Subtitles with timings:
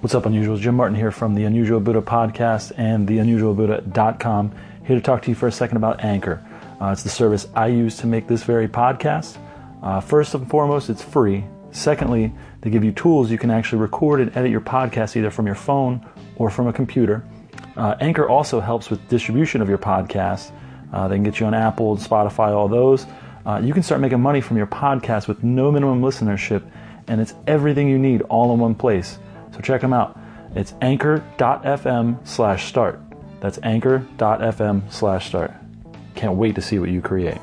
[0.00, 0.60] What's up, Unusuals?
[0.60, 4.52] Jim Martin here from the Unusual Buddha podcast and theunusualbuddha.com.
[4.84, 6.40] Here to talk to you for a second about Anchor.
[6.80, 9.38] Uh, it's the service I use to make this very podcast.
[9.82, 11.44] Uh, first and foremost, it's free.
[11.72, 15.46] Secondly, they give you tools you can actually record and edit your podcast either from
[15.46, 17.24] your phone or from a computer.
[17.76, 20.52] Uh, Anchor also helps with distribution of your podcast.
[20.92, 23.04] Uh, they can get you on Apple, and Spotify, all those.
[23.44, 26.62] Uh, you can start making money from your podcast with no minimum listenership,
[27.08, 29.18] and it's everything you need all in one place.
[29.52, 30.18] So check them out.
[30.54, 33.00] It's anchor.fm slash start.
[33.40, 35.52] That's anchor.fm slash start.
[36.14, 37.38] Can't wait to see what you create.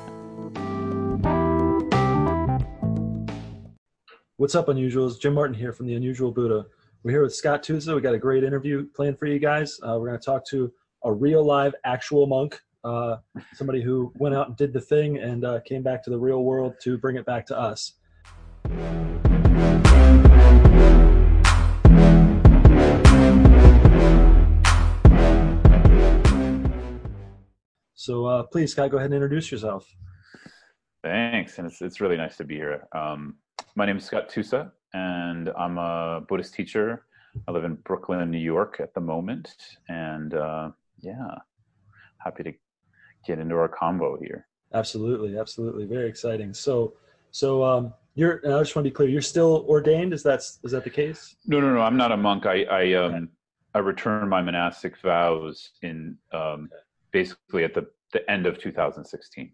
[4.37, 5.19] What's up, Unusuals?
[5.19, 6.65] Jim Martin here from the Unusual Buddha.
[7.03, 7.95] We're here with Scott Tusa.
[7.95, 9.79] We got a great interview planned for you guys.
[9.81, 10.71] Uh, we're going to talk to
[11.03, 13.17] a real live actual monk, uh,
[13.53, 16.43] somebody who went out and did the thing and uh, came back to the real
[16.43, 17.93] world to bring it back to us.
[27.95, 29.89] So uh, please, Scott, go ahead and introduce yourself.
[31.01, 32.87] Thanks, and it's it's really nice to be here.
[32.91, 33.35] Um,
[33.75, 37.05] my name is Scott Tusa, and I'm a Buddhist teacher.
[37.47, 39.55] I live in Brooklyn, New York, at the moment,
[39.87, 41.35] and uh, yeah,
[42.17, 42.53] happy to
[43.25, 44.47] get into our combo here.
[44.73, 46.53] Absolutely, absolutely, very exciting.
[46.53, 46.95] So,
[47.31, 48.41] so um, you're.
[48.45, 49.07] I just want to be clear.
[49.07, 50.11] You're still ordained.
[50.11, 51.37] Is that is that the case?
[51.45, 51.81] No, no, no.
[51.81, 52.45] I'm not a monk.
[52.45, 53.25] I I um okay.
[53.75, 56.84] I returned my monastic vows in um, okay
[57.15, 59.51] basically at the, the end of 2016.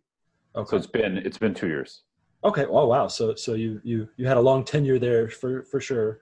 [0.55, 0.69] Okay.
[0.69, 2.01] So it's been it's been two years.
[2.43, 2.65] Okay.
[2.65, 3.07] Oh wow.
[3.07, 6.21] So so you you you had a long tenure there for for sure.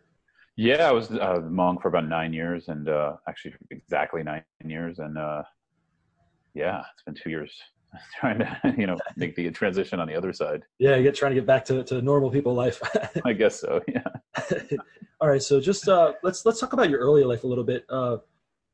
[0.58, 4.44] Yeah, I was a uh, monk for about nine years, and uh, actually exactly nine
[4.66, 5.44] years, and uh,
[6.54, 7.54] yeah, it's been two years
[8.20, 10.62] trying to you know make the transition on the other side.
[10.78, 12.82] Yeah, you get trying to get back to, to normal people life.
[13.26, 13.82] I guess so.
[13.88, 14.10] Yeah.
[15.22, 17.86] All right, so just uh, let's let's talk about your early life a little bit.
[17.90, 18.18] Uh,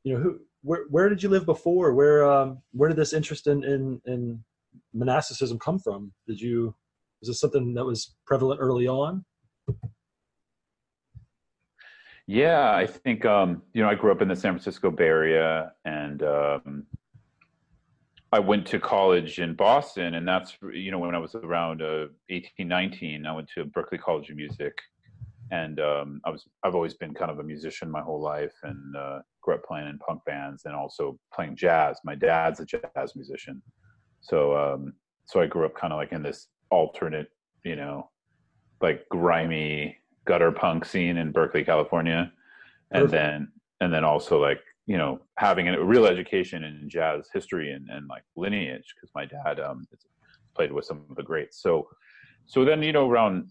[0.02, 1.94] you know, who where where did you live before?
[1.94, 4.44] Where um, where did this interest in, in in
[4.92, 6.12] monasticism come from?
[6.26, 6.74] Did you
[7.20, 9.24] was this something that was prevalent early on?
[12.26, 15.72] Yeah, I think um, you know I grew up in the San Francisco Bay Area,
[15.84, 16.86] and um,
[18.32, 22.06] I went to college in Boston, and that's you know when I was around uh,
[22.28, 24.76] 18, 19, I went to Berklee College of Music,
[25.50, 28.96] and um, I was I've always been kind of a musician my whole life, and
[28.96, 31.98] uh, grew up playing in punk bands and also playing jazz.
[32.04, 33.62] My dad's a jazz musician,
[34.20, 34.94] so um,
[35.26, 37.28] so I grew up kind of like in this alternate,
[37.64, 38.10] you know,
[38.80, 42.32] like grimy gutter punk scene in Berkeley, California,
[42.90, 43.12] and Perfect.
[43.12, 47.88] then and then also like you know having a real education in jazz history and,
[47.90, 49.86] and like lineage because my dad um,
[50.54, 51.62] played with some of the greats.
[51.62, 51.88] So
[52.46, 53.50] so then you know around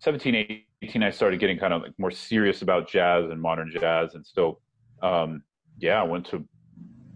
[0.00, 4.14] 17, 18, I started getting kind of like more serious about jazz and modern jazz.
[4.14, 4.58] And so,
[5.02, 5.42] um,
[5.78, 6.44] yeah, I went to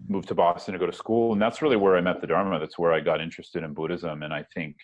[0.08, 1.32] move to Boston to go to school.
[1.32, 2.58] And that's really where I met the Dharma.
[2.58, 4.22] That's where I got interested in Buddhism.
[4.22, 4.76] And I think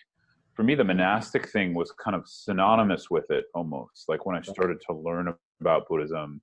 [0.53, 4.07] for me, the monastic thing was kind of synonymous with it almost.
[4.07, 6.41] Like when I started to learn about Buddhism,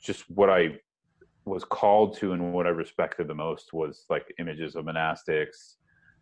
[0.00, 0.78] just what I
[1.44, 5.76] was called to and what I respected the most was like images of monastics,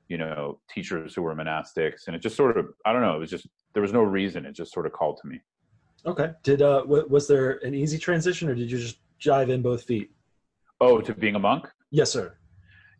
[0.08, 2.06] you know, teachers who were monastics.
[2.06, 4.44] And it just sort of, I don't know, it was just there was no reason.
[4.44, 5.40] It just sort of called to me.
[6.04, 6.30] Okay.
[6.42, 10.10] Did uh was there an easy transition, or did you just jive in both feet?
[10.80, 11.68] Oh, to being a monk?
[11.90, 12.36] Yes, sir.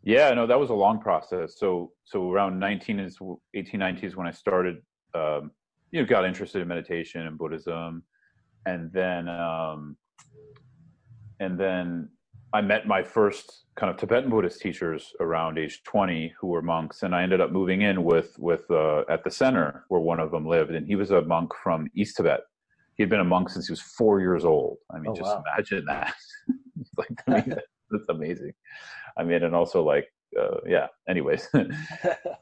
[0.03, 1.57] Yeah, no, that was a long process.
[1.57, 3.17] So so around 19 is
[3.53, 4.77] 18, 19 is when I started.
[5.13, 5.51] Um,
[5.91, 8.03] you know, got interested in meditation and Buddhism,
[8.65, 9.95] and then um,
[11.39, 12.09] and then
[12.53, 17.01] I met my first kind of Tibetan Buddhist teachers around age 20 who were monks,
[17.01, 20.29] and I ended up moving in with with uh, at the center where one of
[20.29, 22.41] them lived, and he was a monk from East Tibet.
[22.95, 24.77] He had been a monk since he was four years old.
[24.91, 25.43] I mean, oh, just wow.
[25.47, 26.13] imagine that.
[26.97, 27.57] like, I mean,
[27.89, 28.53] that's amazing.
[29.17, 30.07] I mean, and also like,
[30.39, 30.87] uh, yeah.
[31.09, 31.49] Anyways,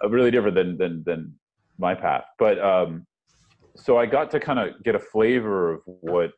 [0.09, 1.33] really different than than than
[1.77, 3.07] my path, but um,
[3.75, 6.31] so I got to kind of get a flavor of what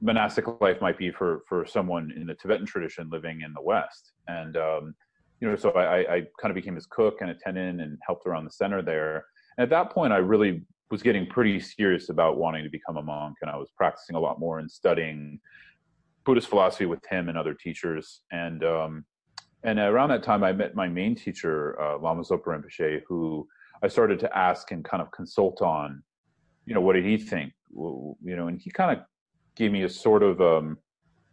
[0.00, 4.12] monastic life might be for for someone in the Tibetan tradition living in the West.
[4.28, 4.94] And um,
[5.40, 8.44] you know, so I, I kind of became his cook and attendant and helped around
[8.44, 9.24] the center there.
[9.56, 13.02] And at that point, I really was getting pretty serious about wanting to become a
[13.02, 15.38] monk, and I was practicing a lot more and studying
[16.24, 18.20] Buddhist philosophy with him and other teachers.
[18.32, 19.04] And um,
[19.64, 23.46] and around that time, I met my main teacher, uh, Lama Zopa Rinpoche, who
[23.82, 26.02] I started to ask and kind of consult on,
[26.66, 27.52] you know, what did he think?
[27.70, 29.04] You know, and he kind of
[29.58, 30.78] gave me a sort of um,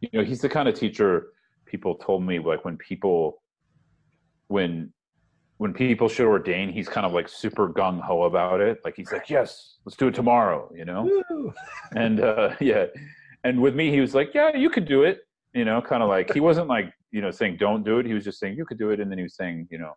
[0.02, 1.28] you know he's the kind of teacher
[1.66, 3.42] people told me like when people
[4.48, 4.92] when
[5.58, 8.80] when people should ordain, he's kind of like super gung ho about it.
[8.84, 11.10] Like he's like, yes, let's do it tomorrow, you know?
[11.96, 12.88] and uh, yeah.
[13.46, 15.20] And with me, he was like, yeah, you could do it,
[15.54, 18.06] you know, kind of like he wasn't like, you know, saying don't do it.
[18.06, 19.00] He was just saying you could do it.
[19.00, 19.94] And then he was saying, you know,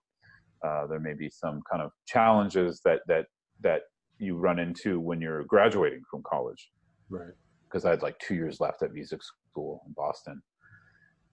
[0.65, 3.27] uh, there may be some kind of challenges that, that,
[3.61, 3.83] that
[4.19, 6.71] you run into when you're graduating from college.
[7.11, 7.33] Right.
[7.69, 10.43] Because I had like two years left at music school in Boston.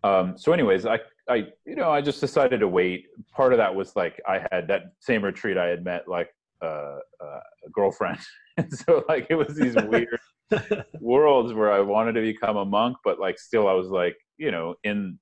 [0.06, 3.08] Um, so anyways, I, I, you know, I just decided to wait.
[3.32, 5.58] Part of that was like, I had that same retreat.
[5.58, 6.30] I had met like
[6.62, 8.20] uh, uh, a girlfriend.
[8.58, 10.20] and so like, it was these weird
[11.02, 14.52] worlds where I wanted to become a monk, but like, still I was like, you
[14.52, 15.18] know, in,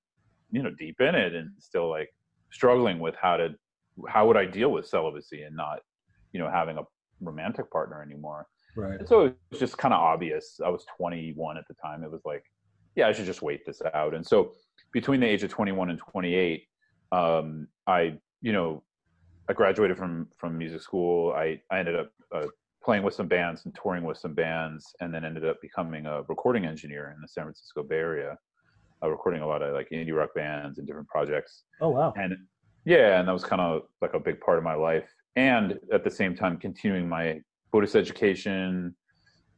[0.52, 2.10] you know, deep in it and still like
[2.52, 3.56] struggling with how to,
[4.10, 5.80] how would I deal with celibacy and not,
[6.34, 6.84] you know, having a
[7.22, 8.48] romantic partner anymore.
[8.76, 9.00] Right.
[9.00, 10.60] And so it was just kind of obvious.
[10.64, 12.04] I was 21 at the time.
[12.04, 12.44] It was like,
[12.96, 14.14] yeah, I should just wait this out.
[14.14, 14.54] And so
[14.92, 16.64] between the age of 21 and 28,
[17.12, 18.84] um, I, you know,
[19.50, 21.34] I graduated from from music school.
[21.34, 22.48] I I ended up uh,
[22.84, 26.22] playing with some bands and touring with some bands, and then ended up becoming a
[26.24, 28.38] recording engineer in the San Francisco Bay Area,
[29.04, 31.64] uh, recording a lot of like indie rock bands and different projects.
[31.82, 32.14] Oh wow!
[32.16, 32.36] And
[32.86, 35.10] yeah, and that was kind of like a big part of my life.
[35.36, 37.42] And at the same time, continuing my
[37.74, 38.96] Buddhist education,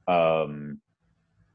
[0.08, 0.80] um,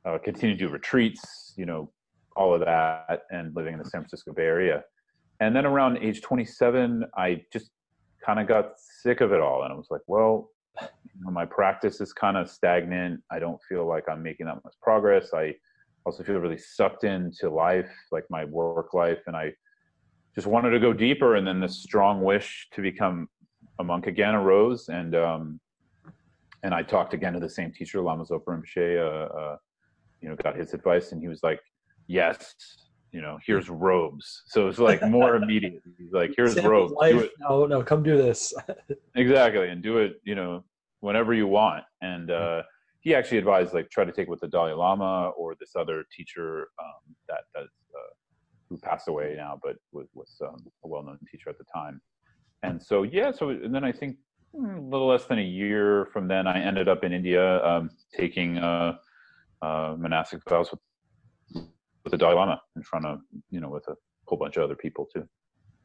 [0.05, 1.91] uh, continue to do retreats, you know,
[2.37, 4.85] all of that, and living in the San Francisco Bay Area.
[5.41, 7.71] And then around age 27, I just
[8.25, 10.51] kind of got sick of it all, and I was like, well,
[11.23, 13.23] my practice is kind of stagnant.
[13.31, 15.33] I don't feel like I'm making that much progress.
[15.35, 15.55] I
[16.05, 19.55] also feel really sucked into life, like my work life, and I
[20.35, 21.37] just wanted to go deeper.
[21.37, 23.29] And then this strong wish to become
[23.79, 25.61] a monk again arose, and um,
[26.63, 29.57] and I talked again to the same teacher, Lama Zopa Rinpoche, uh, uh,
[30.21, 31.61] you know, got his advice, and he was like,
[32.07, 32.55] "Yes,
[33.13, 35.83] you know, here's robes." So it's like more immediate.
[35.99, 36.93] He's like, "Here's Sample robes.
[36.93, 37.13] life.
[37.13, 38.53] Do it No, no, come do this.
[39.15, 40.65] exactly, and do it, you know,
[41.01, 42.63] whenever you want." And uh,
[43.01, 46.05] he actually advised like try to take it with the Dalai Lama or this other
[46.15, 48.13] teacher um, that that uh,
[48.69, 52.01] who passed away now, but was was um, a well-known teacher at the time.
[52.63, 54.17] And so yeah, so and then I think
[54.55, 58.59] a little less than a year from then, I ended up in India um, taking
[58.59, 58.97] uh,
[59.63, 61.65] uh, monastic vows with,
[62.05, 63.21] with the Dalai Lama in front of
[63.51, 63.95] you know with a
[64.27, 65.29] whole bunch of other people too.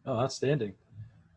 [0.06, 0.74] Oh, outstanding.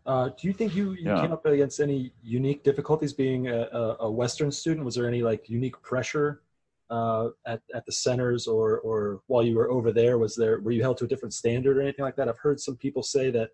[0.07, 1.21] Uh, do you think you, you Yeah.
[1.21, 4.85] came up against any unique difficulties being a, a, Western student?
[4.87, 6.41] Was there any like unique pressure
[6.89, 10.17] uh, at at the centers or or while you were over there?
[10.17, 12.29] Was there were you held to a different standard or anything like that?
[12.29, 13.51] I've heard some people say that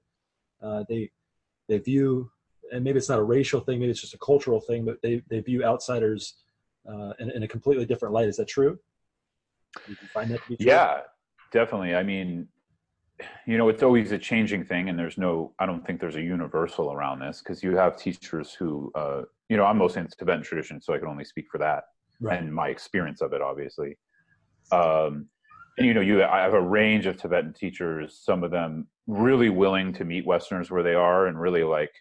[0.62, 1.10] uh, they
[1.68, 2.30] they view
[2.72, 5.22] and maybe it's not a racial thing, maybe it's just a cultural thing, but they
[5.28, 6.34] they view outsiders
[6.88, 8.28] uh, in, in a completely different light.
[8.28, 8.78] Is that true?
[10.12, 10.66] Find that to be true?
[10.66, 11.00] Yeah,
[11.52, 11.94] definitely.
[11.94, 12.48] I mean,
[13.46, 16.22] you know, it's always a changing thing, and there's no, I don't think there's a
[16.22, 20.42] universal around this because you have teachers who, uh, you know, I'm mostly in Tibetan
[20.42, 21.84] tradition, so I can only speak for that
[22.20, 22.38] Right.
[22.38, 23.98] and my experience of it, obviously.
[24.72, 25.28] Um,
[25.76, 28.20] and you know, you I have a range of Tibetan teachers.
[28.22, 31.92] Some of them really willing to meet Westerners where they are, and really like,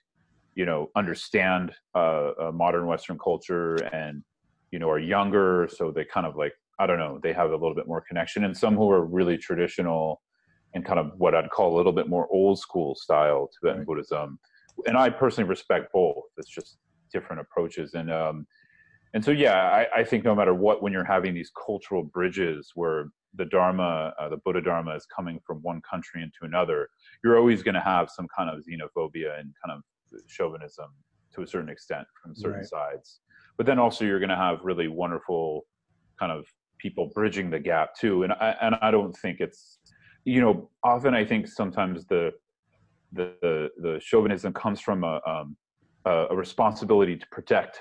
[0.56, 4.24] you know, understand uh, uh, modern Western culture, and
[4.72, 7.54] you know, are younger, so they kind of like I don't know, they have a
[7.54, 8.46] little bit more connection.
[8.46, 10.22] And some who are really traditional
[10.74, 13.88] and kind of what I'd call a little bit more old school style Tibetan Right.
[13.88, 14.40] Buddhism.
[14.88, 16.24] And I personally respect both.
[16.38, 16.78] It's just
[17.12, 17.94] different approaches.
[17.94, 18.48] And um,
[19.14, 22.72] and so yeah, I, I think no matter what, when you're having these cultural bridges
[22.74, 26.90] where the Dharma, uh, the Buddha Dharma, is coming from one country into another,
[27.24, 29.84] you're always going to have some kind of xenophobia and kind of
[30.28, 30.88] chauvinism
[31.36, 32.66] to a certain extent from certain Right.
[32.66, 33.20] sides.
[33.58, 35.66] But then also you're going to have really wonderful
[36.20, 36.46] kind of
[36.80, 38.24] people bridging the gap too.
[38.24, 39.80] And I and I don't think it's
[40.26, 42.32] you know often I think sometimes the
[43.12, 45.56] the the, the chauvinism comes from a um,
[46.06, 47.80] a responsibility to protect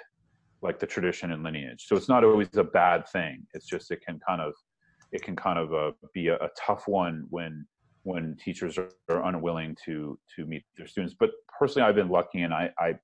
[0.62, 1.84] like the tradition and lineage.
[1.86, 3.44] So it's not always a bad thing.
[3.52, 4.52] It's just it can kind of
[5.10, 7.66] it can kind of uh, be a, a tough one when
[8.04, 11.14] when teachers are, are unwilling to to meet their students.
[11.18, 12.94] But personally, I've been lucky, and I I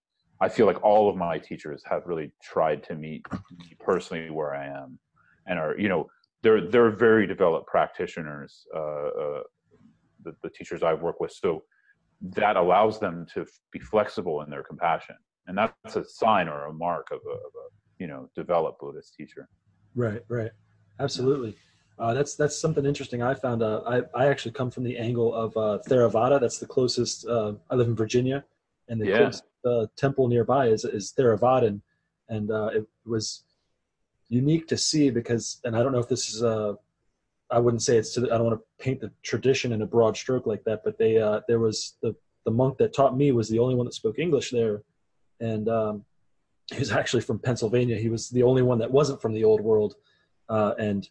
[0.41, 4.55] I feel like all of my teachers have really tried to meet me personally where
[4.55, 4.99] I am,
[5.47, 6.07] and are you know
[6.43, 8.65] they're they're very developed practitioners.
[8.75, 9.43] Uh, uh,
[10.25, 11.63] the, the teachers I've worked with, so
[12.21, 15.15] that allows them to be flexible in their compassion,
[15.47, 19.15] and that's a sign or a mark of a, of a you know developed Buddhist
[19.15, 19.49] teacher.
[19.95, 20.51] Right, right,
[21.01, 21.57] absolutely.
[21.99, 23.23] Uh, that's that's something interesting.
[23.23, 23.63] I found.
[23.63, 26.41] Uh, I I actually come from the angle of uh, Theravada.
[26.41, 27.27] That's the closest.
[27.27, 28.45] Uh, I live in Virginia,
[28.89, 29.17] and the Yeah.
[29.19, 31.81] closest uh, temple nearby is is Theravada,
[32.29, 33.45] and uh, it was
[34.29, 35.61] unique to see because.
[35.65, 36.43] And I don't know if this is.
[36.43, 36.75] Uh,
[37.51, 38.13] I wouldn't say it's.
[38.15, 40.83] To the, I don't want to paint the tradition in a broad stroke like that,
[40.85, 42.15] but they uh, there was the
[42.45, 44.83] the monk that taught me was the only one that spoke English there,
[45.41, 46.05] and um,
[46.71, 47.97] he was actually from Pennsylvania.
[47.97, 49.97] He was the only one that wasn't from the old world,
[50.49, 51.09] uh, and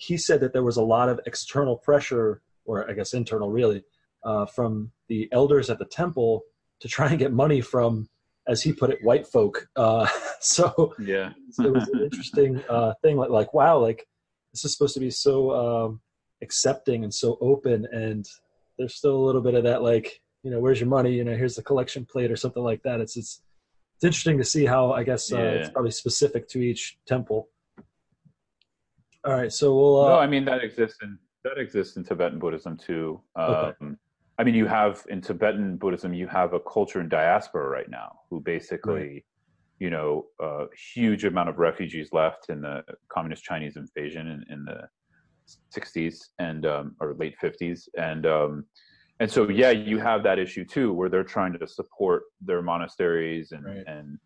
[0.00, 3.84] he said that there was a lot of external pressure, or I guess internal, really,
[4.24, 6.42] uh, from the elders at the temple
[6.80, 8.08] to try and get money from,
[8.48, 9.68] as he put it, white folk.
[9.76, 10.08] Uh,
[10.40, 13.18] so yeah, it was an interesting uh, thing.
[13.18, 14.06] Like, like, wow, like
[14.54, 16.00] this is supposed to be so um,
[16.42, 18.26] accepting and so open, and
[18.78, 21.12] there's still a little bit of that, like, you know, where's your money?
[21.12, 23.00] You know, here's the collection plate or something like that.
[23.00, 23.42] It's it's
[23.96, 25.50] it's interesting to see how I guess uh, yeah.
[25.50, 27.50] it's probably specific to each temple.
[29.24, 30.04] All right, so we'll.
[30.04, 33.20] Uh, no, I mean that exists in that exists in Tibetan Buddhism too.
[33.36, 33.86] Um, okay.
[34.38, 38.20] I mean, you have in Tibetan Buddhism, you have a culture in diaspora right now
[38.30, 39.24] who basically, right.
[39.78, 44.64] you know, a huge amount of refugees left in the communist Chinese invasion in, in
[44.64, 44.88] the
[45.76, 48.64] 60s and um, or late 50s, and um,
[49.18, 53.52] and so yeah, you have that issue too, where they're trying to support their monasteries
[53.52, 53.84] and right.
[53.86, 54.18] and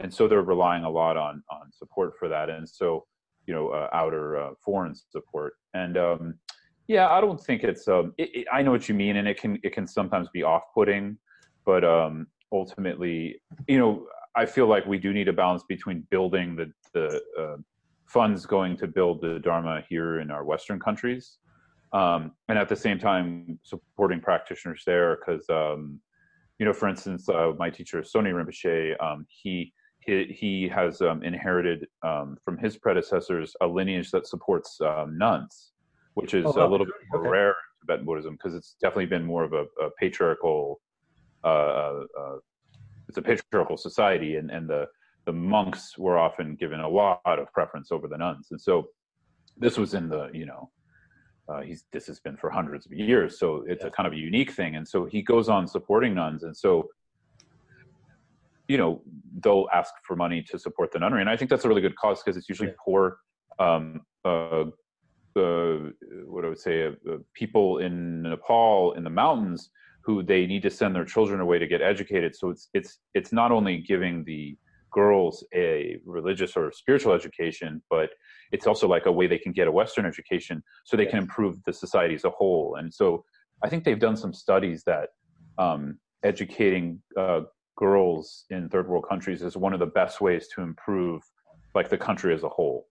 [0.00, 3.04] and so they're relying a lot on on support for that, and so
[3.46, 6.34] you know, uh, outer uh, foreign support, and um,
[6.88, 7.88] yeah, I don't think it's.
[7.88, 10.42] Um, it, it, I know what you mean, and it can it can sometimes be
[10.42, 11.16] off-putting,
[11.64, 14.06] but um, ultimately, you know,
[14.36, 17.56] I feel like we do need a balance between building the the uh,
[18.06, 21.38] funds going to build the Dharma here in our Western countries,
[21.92, 25.16] um, and at the same time supporting practitioners there.
[25.16, 26.00] Because um,
[26.58, 29.72] you know, for instance, uh, my teacher Tsoknyi Rinpoche, um, he
[30.04, 35.72] he, he has um, inherited um, from his predecessors a lineage that supports um, nuns
[36.14, 37.28] which is oh, a little bit okay.
[37.28, 40.80] rare in Tibetan Buddhism because it's definitely been more of a, a patriarchal.
[41.44, 42.36] Uh, uh, uh,
[43.08, 44.86] it's a patriarchal society, and and the
[45.24, 48.88] the monks were often given a lot of preference over the nuns, and so
[49.56, 50.70] this was in the you know.
[51.48, 53.88] Uh, he's this has been for hundreds of years, so it's yeah.
[53.88, 54.76] a kind of a unique thing.
[54.76, 56.88] And so he goes on supporting nuns, and so
[58.72, 59.02] you know
[59.42, 61.96] they'll ask for money to support the nunnery, and I think that's a really good
[61.96, 62.84] cause because it's usually yeah.
[62.84, 63.18] poor
[63.58, 64.64] um, uh,
[65.36, 65.76] uh,
[66.26, 69.70] what I would say, uh, uh, people in Nepal in the mountains
[70.04, 72.34] who they need to send their children away to get educated.
[72.34, 74.56] So it's it's it's not only giving the
[74.92, 78.10] girls a religious or spiritual education, but
[78.52, 81.12] it's also like a way they can get a Western education so they yes.
[81.12, 82.76] can improve the society as a whole.
[82.78, 83.24] And so
[83.64, 85.08] I think they've done some studies that
[85.56, 87.42] um, educating uh,
[87.76, 91.22] girls in third world countries is one of the best ways to improve
[91.74, 92.86] like the country as a whole.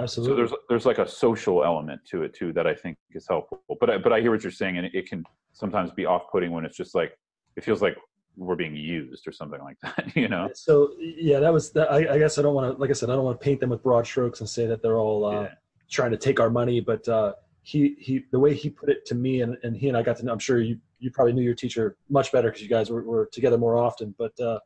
[0.00, 0.32] Absolutely.
[0.32, 3.60] So there's there's like a social element to it too that I think is helpful.
[3.80, 6.64] But I, but I hear what you're saying, and it, can sometimes be off-putting when
[6.64, 7.18] it's just like
[7.56, 7.96] it feels like
[8.36, 10.14] we're being used or something like that.
[10.14, 10.50] You know.
[10.54, 11.90] So yeah, that was that.
[11.90, 13.60] I, I guess I don't want to, like I said, I don't want to paint
[13.60, 15.48] them with broad strokes and say that they're all uh, yeah.
[15.90, 16.80] trying to take our money.
[16.80, 17.32] But uh,
[17.68, 20.16] he he, the way he put it to me, and, and he and I got
[20.16, 20.32] to know.
[20.32, 23.28] I'm sure you you probably knew your teacher much better because you guys were, were
[23.30, 24.14] together more often.
[24.16, 24.60] But uh,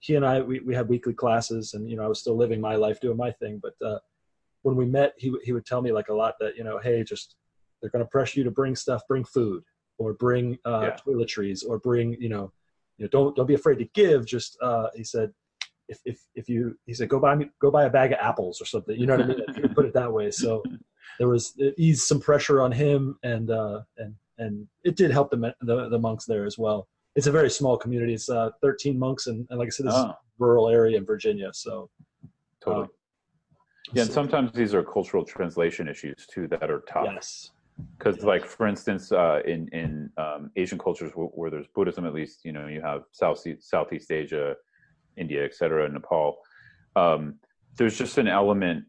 [0.00, 2.60] he and I we we had weekly classes, and you know I was still living
[2.60, 4.00] my life doing my thing, but uh,
[4.62, 7.04] when we met, he he would tell me like a lot that you know, hey,
[7.04, 7.36] just
[7.80, 9.62] they're going to pressure you to bring stuff, bring food,
[9.98, 10.96] or bring uh, yeah.
[10.96, 12.52] toiletries, or bring you know,
[12.96, 14.26] you know, don't don't be afraid to give.
[14.26, 15.32] Just uh, he said,
[15.88, 18.60] if if if you he said go buy me go buy a bag of apples
[18.60, 18.98] or something.
[18.98, 19.74] You know what I mean?
[19.76, 20.32] Put it that way.
[20.32, 20.64] So
[21.18, 25.30] there was it eased some pressure on him, and uh, and and it did help
[25.30, 26.88] the, the the monks there as well.
[27.16, 28.14] It's a very small community.
[28.14, 30.14] It's uh, 13 monks, and, and like I said, this oh.
[30.38, 31.50] rural area in Virginia.
[31.52, 31.90] So
[32.60, 32.84] totally.
[32.84, 32.90] Um,
[33.92, 37.06] yeah, and sometimes these are cultural translation issues too that are tough.
[37.12, 37.50] Yes.
[37.96, 42.12] Because, like for instance, uh, in in um, Asian cultures where, where, there's Buddhism, at
[42.12, 44.54] least you know you have South Southeast Asia,
[45.16, 46.38] India, etc., Nepal.
[46.96, 47.36] Um,
[47.76, 48.84] there's just an element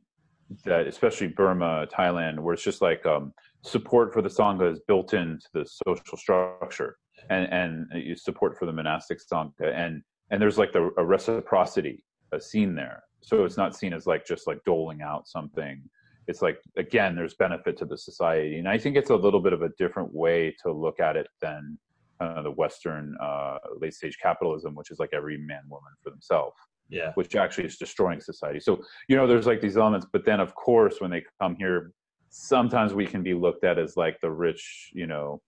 [0.65, 5.13] that, especially Burma, Thailand, where it's just like um, support for the sangha is built
[5.13, 6.97] into the social structure,
[7.29, 10.01] and and support for the monastic sangha, and
[10.31, 13.03] and there's like the a reciprocity a scene there.
[13.21, 15.81] So it's not seen as like just like doling out something.
[16.27, 18.59] It's like again there's benefit to the society.
[18.59, 21.27] And i think it's a little bit of a different way to look at it
[21.41, 21.77] than
[22.19, 26.55] uh, the western uh, late stage capitalism which is like every man woman for themselves
[26.89, 27.11] yeah.
[27.15, 28.59] which actually is destroying society.
[28.59, 31.93] So you know there's like these elements but then of course when they come here
[32.29, 35.41] sometimes we can be looked at as like the rich you know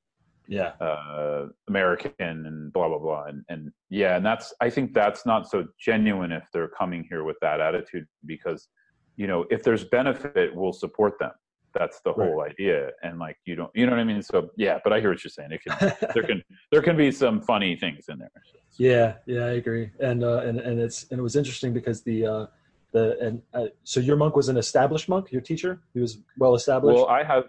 [0.47, 0.71] yeah.
[0.81, 5.49] uh, american and blah blah blah and, and yeah and that's i think that's not
[5.49, 8.67] so genuine if they're coming here with that attitude because
[9.15, 11.31] you know if there's benefit we'll support them
[11.73, 12.51] that's the whole right.
[12.51, 15.09] idea and like you don't you know what i mean so yeah but i hear
[15.09, 18.31] what you're saying it can there can there can be some funny things in there
[18.77, 22.25] yeah yeah i agree and uh and and it's and it was interesting because the
[22.25, 22.45] uh
[22.91, 26.55] the and uh, so your monk was an established monk your teacher he was well
[26.55, 27.45] established well i have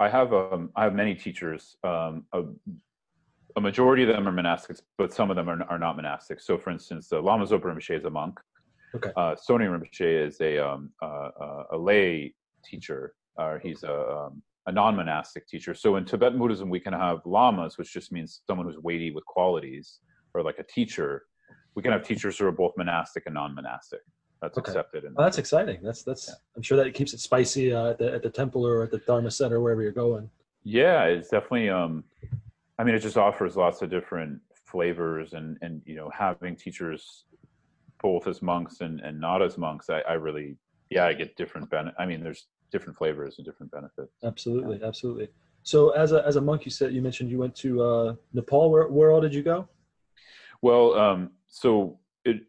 [0.00, 1.76] I have um, I have many teachers.
[1.82, 2.42] Um, a,
[3.56, 6.42] a majority of them are monastics, but some of them are, are not monastics.
[6.42, 8.38] So, for instance, uh, Lama Zopa Rinpoche is a monk.
[8.94, 9.10] Okay.
[9.16, 12.34] Uh, Tsoknyi Rinpoche is a um, uh, uh, a lay
[12.64, 13.14] teacher.
[13.38, 15.74] Uh, he's a um, a non-monastic teacher.
[15.74, 19.24] So in Tibetan Buddhism, we can have lamas, which just means someone who's weighty with
[19.24, 20.00] qualities,
[20.34, 21.24] or like a teacher.
[21.74, 24.00] We can have teachers who are both monastic and non-monastic.
[24.42, 24.70] That's Okay.
[24.70, 25.04] accepted.
[25.04, 25.80] In Well, that's exciting.
[25.82, 26.28] That's that's.
[26.28, 26.34] Yeah.
[26.56, 28.90] I'm sure that it keeps it spicy uh, at the at the temple or at
[28.90, 30.28] the Dharma Center wherever you're going.
[30.64, 31.70] Yeah, it's definitely.
[31.70, 32.04] Um,
[32.78, 37.24] I mean, it just offers lots of different flavors, and and you know, having teachers
[38.02, 40.56] both as monks and and not as monks, I, I really,
[40.90, 41.94] yeah, I get different benefit.
[41.98, 44.12] I mean, there's different flavors and different benefits.
[44.24, 45.28] Absolutely, absolutely.
[45.62, 48.70] So as a as a monk, you said you mentioned you went to uh, Nepal.
[48.70, 49.68] Where where all did you go?
[50.62, 52.42] Well, um, so it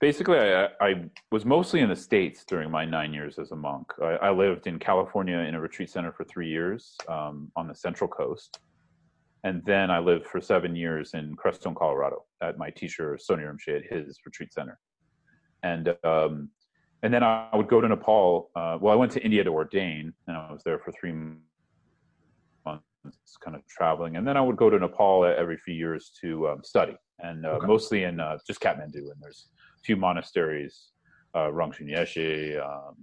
[0.00, 3.92] basically, I, I was mostly in the states during my nine years as a monk.
[4.02, 7.74] I, I lived in California in a retreat center for three years um, on the
[7.74, 8.58] Central Coast,
[9.44, 13.76] and then I lived for seven years in Crestone, Colorado, at my teacher Tsoknyi Rinpoche
[13.76, 14.78] at his retreat center,
[15.62, 16.48] and um,
[17.02, 18.50] and then I would go to Nepal.
[18.54, 21.12] Uh, well, I went to India to ordain, and I was there for three
[22.64, 22.84] months,
[23.42, 26.64] kind of traveling, and then I would go to Nepal every few years to um,
[26.64, 27.66] study, and uh, Okay.
[27.66, 30.90] mostly in uh, just Kathmandu, and there's a few monasteries,
[31.34, 32.96] uh, um,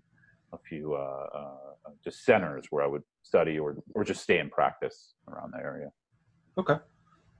[0.54, 4.52] a few uh, uh, just centers where I would study or or just stay and
[4.52, 5.92] practice around the area.
[6.58, 6.78] Okay.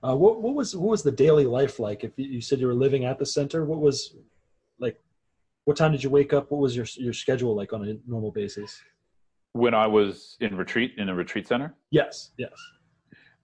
[0.04, 2.04] Uh, what what was what was the daily life like?
[2.04, 4.16] If you, you said you were living at the center, what was
[4.80, 5.00] like?
[5.68, 6.50] What time did you wake up?
[6.50, 8.82] What was your your schedule like on a normal basis?
[9.52, 12.54] When I was in retreat in a retreat center, Yes, yes.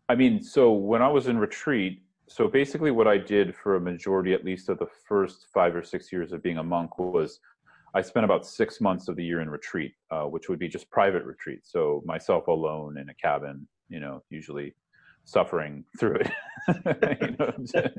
[0.07, 3.81] I mean, so when I was in retreat, so basically what I did for a
[3.81, 7.41] majority, at least of the first five or six years of being a monk, was
[7.93, 10.89] I spent about six months of the year in retreat, uh, which would be just
[10.91, 11.59] private retreat.
[11.63, 14.73] So myself alone in a cabin, you know, usually
[15.25, 16.31] suffering through it.
[16.65, 17.51] You know,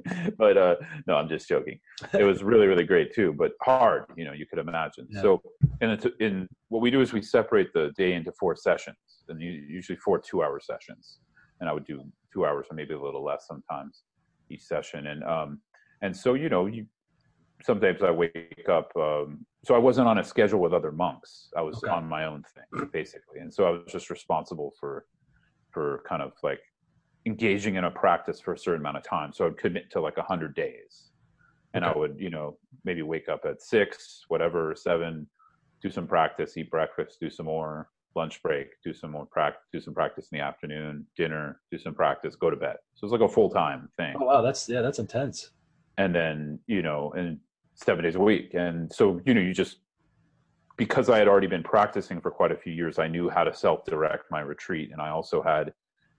[0.39, 0.77] but uh,
[1.07, 1.79] no, I'm just joking.
[2.19, 5.07] It was really, really great too, but hard, you know, you could imagine.
[5.11, 5.21] Yeah.
[5.21, 5.43] So
[5.83, 8.97] and t- in what we do is we separate the day into four sessions,
[9.29, 11.19] and usually four two-hour sessions
[11.61, 14.03] and I would do two hours or maybe a little less sometimes
[14.51, 15.07] each session.
[15.07, 15.61] And um,
[16.03, 16.87] and so you know, you
[17.63, 18.91] sometimes I wake up.
[18.97, 21.49] Um, so I wasn't on a schedule with other monks.
[21.57, 21.91] I was Okay.
[21.91, 25.07] on my own thing basically, and so I was just responsible for
[25.71, 26.61] for kind of like
[27.27, 29.33] engaging in a practice for a certain amount of time.
[29.33, 31.11] So I'd commit to like a hundred days,
[31.73, 35.27] and I would you know maybe wake up at six, whatever, seven,
[35.83, 39.81] do some practice, eat breakfast, do some more lunch break, do some more practice, do
[39.81, 42.77] some practice in the afternoon, dinner, do some practice, go to bed.
[42.95, 45.51] So it's like a full time thing, Oh wow, that's yeah, that's intense.
[45.99, 47.39] and then you know, and
[47.75, 49.79] seven days a week, and so you know, you just
[50.77, 53.55] because I had already been practicing for quite a few years, I knew how to
[53.55, 55.73] self direct my retreat, and I also had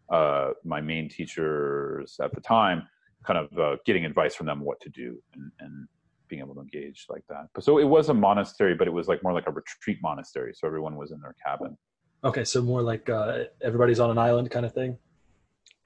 [0.10, 2.88] uh, my main teachers at the time
[3.26, 5.88] kind of uh, getting advice from them what to do and, and
[6.28, 7.48] being able to engage like that.
[7.54, 10.54] But so it was a monastery, but it was like more like a retreat monastery.
[10.56, 11.78] So everyone was in their cabin.
[12.24, 14.98] Okay, so more like uh, everybody's on an island kind of thing.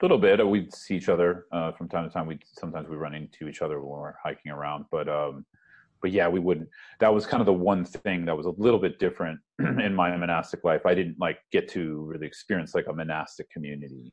[0.00, 0.46] A little bit.
[0.46, 2.26] We'd see each other uh, from time to time.
[2.26, 5.44] We sometimes we run into each other when we're hiking around, but um,
[6.02, 6.68] but yeah, we wouldn't.
[6.98, 10.16] That was kind of the one thing that was a little bit different in my
[10.16, 10.86] monastic life.
[10.86, 14.12] I didn't like get to really experience like a monastic community,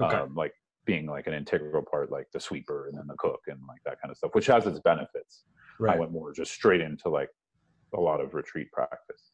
[0.00, 0.16] Okay.
[0.16, 0.52] um, like
[0.84, 4.00] being like an integral part, like the sweeper and then the cook and like that
[4.00, 5.44] kind of stuff, which has its benefits.
[5.88, 7.28] I went more just straight into like
[7.94, 9.30] a lot of retreat practice.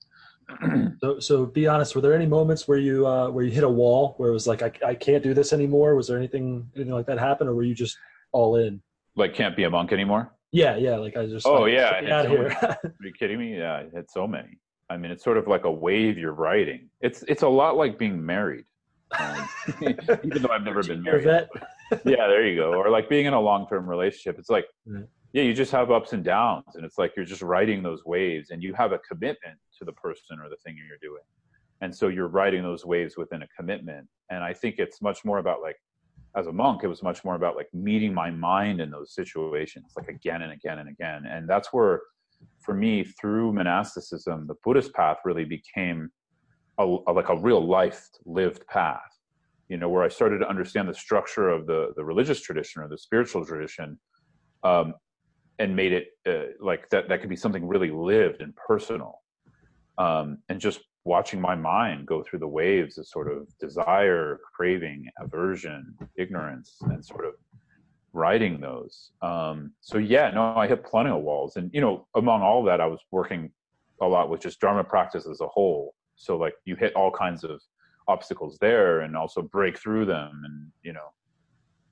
[1.01, 1.95] So so be honest.
[1.95, 4.47] Were there any moments where you uh, where you hit a wall where it was
[4.47, 5.95] like I, I can't do this anymore?
[5.95, 7.97] Was there anything anything like that happen, or were you just
[8.33, 8.81] all in?
[9.15, 10.33] like, can't be a monk anymore.
[10.53, 10.97] Yeah, yeah.
[10.97, 11.47] Like I just.
[11.47, 12.57] Oh, like, yeah, out of here.
[12.63, 13.59] Are you kidding me?
[13.59, 14.59] Yeah, I had so many.
[14.91, 16.89] I mean, it's sort of like a wave you're riding.
[17.01, 18.65] It's it's a lot like being married,
[19.19, 19.49] um,
[19.83, 21.27] even though I've never been married.
[22.05, 22.75] Yeah, there you go.
[22.75, 24.39] Or like being in a long term relationship.
[24.39, 25.01] It's like, Yeah.
[25.35, 28.51] yeah, you just have ups and downs, and it's like you're just riding those waves,
[28.51, 31.23] and you have a commitment to the person or the thing you're doing,
[31.83, 34.07] and so you're riding those waves within a commitment.
[34.31, 35.77] And I think it's much more about like,
[36.37, 39.93] as a monk, it was much more about like meeting my mind in those situations,
[39.97, 42.01] like again and again and again, and that's where
[42.61, 46.11] for me through monasticism the buddhist path really became
[46.79, 49.01] a, a- like a real life lived path.
[49.69, 52.89] You know where i started to understand the structure of the the religious tradition or
[52.89, 53.99] the spiritual tradition
[54.63, 54.95] um,
[55.59, 59.21] and made it uh, like that that could be something really lived and personal.
[59.99, 65.07] Um, and just watching my mind go through the waves of sort of desire craving
[65.21, 67.35] aversion ignorance and sort of
[68.13, 69.11] writing those.
[69.23, 72.81] Um, so yeah, no, I hit plenty of walls, and you know, among all that,
[72.81, 73.51] I was working
[74.01, 75.95] a lot with just Dharma practice as a whole.
[76.17, 77.61] So like, you hit all kinds of
[78.07, 81.13] obstacles there, and also break through them, and you know,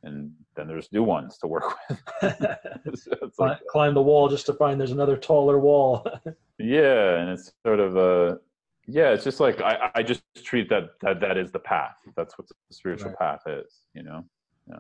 [0.02, 2.02] and then there's new ones to work with.
[2.94, 6.06] so like, climb the wall just to find there's another taller wall.
[6.58, 8.38] yeah, and it's sort of a
[8.86, 11.96] yeah, it's just like I, I just treat that that that is the path.
[12.16, 13.18] That's what the spiritual right.
[13.18, 14.24] path is, you know.
[14.68, 14.78] Yeah.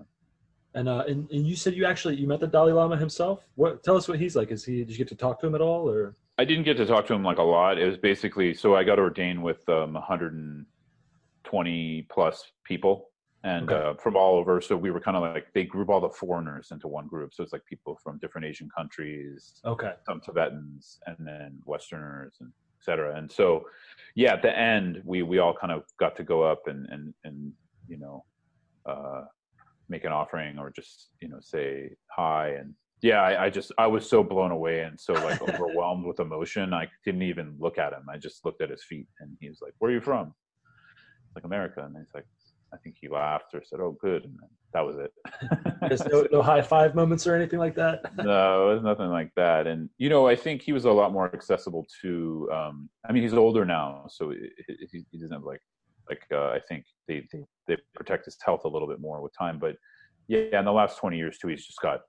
[0.74, 3.46] And uh, and, and you said you actually you met the Dalai Lama himself.
[3.56, 3.82] What?
[3.82, 4.52] Tell us what he's like.
[4.52, 4.84] Is he?
[4.84, 6.16] Did you get to talk to him at all, or?
[6.38, 7.78] I didn't get to talk to him like a lot.
[7.78, 13.08] It was basically so I got ordained with um, 120 plus people,
[13.42, 13.88] and okay.
[13.88, 14.60] uh, from all over.
[14.60, 17.32] So we were kind of like they group all the foreigners into one group.
[17.34, 22.52] So it's like people from different Asian countries, okay, some Tibetans, and then Westerners, and
[22.78, 23.16] etc.
[23.16, 23.64] And so,
[24.14, 27.14] yeah, at the end we we all kind of got to go up and and
[27.24, 27.52] and
[27.88, 28.24] you know.
[28.84, 29.24] Uh,
[29.88, 33.86] make an offering or just you know say hi and yeah I, I, just i
[33.86, 37.92] was so blown away and so like overwhelmed with emotion i didn't even look at
[37.92, 40.34] him i just looked at his feet and he was like where are you from
[41.34, 42.26] like america and he's like
[42.76, 44.36] i think he laughed or said oh good and
[44.72, 45.12] that was it
[45.88, 49.30] there's no, no high five moments or anything like that no it was nothing like
[49.36, 53.12] that and you know i think he was a lot more accessible to um i
[53.12, 55.60] mean he's older now so he, he doesn't have like
[56.08, 59.32] like uh, I think they, they they protect his health a little bit more with
[59.36, 59.58] time.
[59.58, 59.76] But
[60.28, 62.00] yeah, in the last twenty years too, he's just got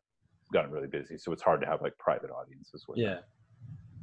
[0.54, 2.98] gotten really busy, so it's hard to have like private audiences with.
[2.98, 3.16] Yeah.
[3.16, 3.24] Him.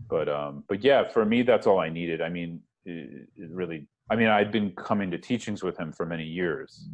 [0.09, 2.20] But um, but yeah, for me, that's all I needed.
[2.20, 3.88] I mean, it, it really.
[4.11, 6.88] I mean, I'd been coming to teachings with him for many years,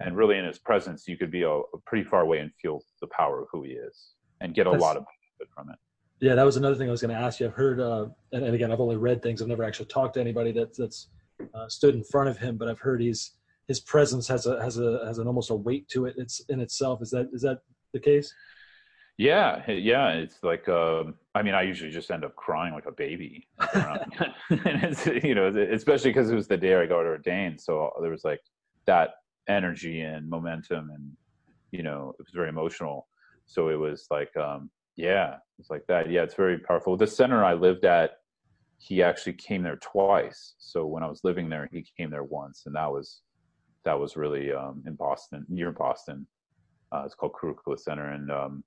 [0.00, 2.82] and really in his presence, you could be a, a pretty far away and feel
[3.00, 5.78] the power of who he is, and get a that's, lot of benefit from it.
[6.20, 7.46] Yeah, that was another thing I was going to ask you.
[7.46, 9.42] I've heard, uh, and, and, again, I've only read things.
[9.42, 11.08] I've never actually talked to anybody that, that's
[11.54, 13.32] uh, stood in front of him, but I've heard he's
[13.66, 16.14] his presence has a has a has an almost a weight to it.
[16.18, 17.02] It's in itself.
[17.02, 17.60] Is that is that
[17.92, 18.32] the case?
[19.16, 20.10] Yeah, yeah.
[20.10, 24.84] It's like um, I mean, I usually just end up crying like a baby, and
[24.84, 28.24] it's you know, especially because it was the day I got ordained, so there was
[28.24, 28.40] like
[28.86, 29.14] that
[29.48, 31.12] energy and momentum, and
[31.72, 33.08] you know, it was very emotional.
[33.46, 36.10] So it was like, um, yeah, it's like that.
[36.10, 36.96] Yeah, it's very powerful.
[36.96, 38.12] The center I lived at
[38.78, 40.54] he actually came there twice.
[40.58, 43.22] So when I was living there, he came there once, and that was
[43.84, 46.26] that was really um, in Boston, near Boston.
[46.92, 48.64] Uh, it's called Kurukulla Center, and um,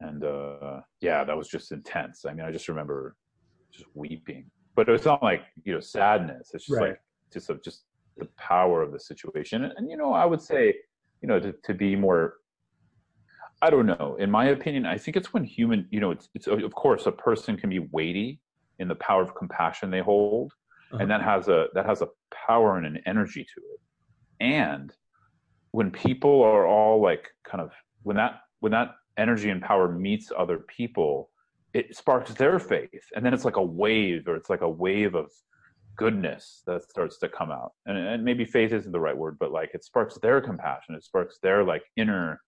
[0.00, 2.24] and uh, yeah, that was just intense.
[2.26, 3.16] I mean, I just remember
[3.72, 6.50] just weeping, but it's not like you know sadness.
[6.54, 6.90] It's just right.
[6.90, 7.00] like
[7.32, 7.84] just of just
[8.16, 9.64] the power of the situation.
[9.64, 10.74] And, and you know, I would say,
[11.20, 12.34] you know, to, to be more
[13.62, 14.16] I don't know.
[14.18, 17.12] In my opinion, I think it's when human, you know, it's, it's of course a
[17.12, 18.40] person can be weighty
[18.78, 20.52] in the power of compassion they hold
[20.92, 21.02] uh-huh.
[21.02, 22.08] and that has a that has a
[22.46, 24.92] power and an energy to it and
[25.70, 27.70] when people are all like kind of
[28.02, 31.30] when that when that energy and power meets other people
[31.74, 33.02] it sparks their faith.
[33.14, 35.30] And then it's like a wave or it's like a wave of
[35.96, 37.72] goodness that starts to come out.
[37.86, 40.94] And, and maybe faith isn't the right word but like it sparks their compassion.
[40.94, 42.40] It sparks their like inner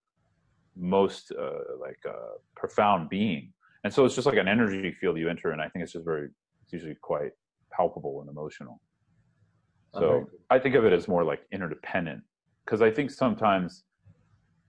[0.77, 3.53] most uh, like uh, profound being.
[3.83, 6.05] And so it's just like an energy field you enter and i think it's just
[6.05, 6.29] very
[6.65, 7.33] it's usually quite
[7.73, 8.81] palpable and emotional.
[9.93, 12.23] So i think of it as more like interdependent
[12.65, 13.85] because i think sometimes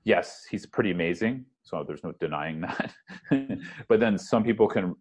[0.05, 2.93] yes he's pretty amazing so there's no denying that.
[3.89, 4.95] But then some people can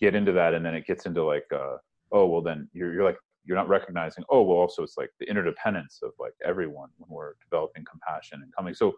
[0.00, 1.76] get into that and then it gets into like uh,
[2.10, 5.28] oh well then you're, you're like you're not recognizing oh well also it's like the
[5.28, 8.74] interdependence of like everyone when we're developing compassion and coming.
[8.74, 8.94] So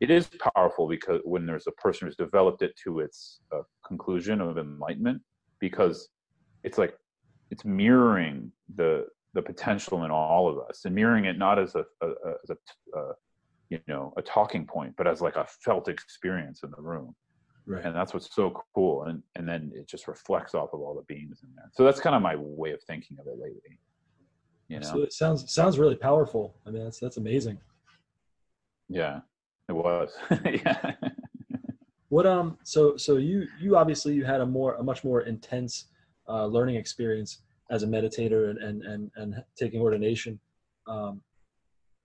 [0.00, 4.40] it is powerful because when there's a person who's developed it to its uh, conclusion
[4.40, 5.20] of enlightenment
[5.60, 6.08] because
[6.64, 6.94] it's like
[7.50, 11.84] it's mirroring the the potential in all of us and mirroring it not as a,
[12.00, 13.12] a, a as a uh,
[13.70, 17.14] you know a talking point but as like a felt experience in the room
[17.66, 17.84] right.
[17.84, 21.14] and that's what's so cool and and then it just reflects off of all the
[21.14, 23.78] beings in there so that's kind of my way of thinking of it lately
[24.68, 27.58] you know so it sounds sounds really powerful i mean that's that's amazing
[28.88, 29.20] yeah
[29.68, 30.10] it was.
[30.44, 30.92] yeah.
[32.08, 35.86] What um so so you you obviously you had a more a much more intense
[36.26, 40.40] uh, learning experience as a meditator and and and, and taking ordination.
[40.86, 41.20] Um,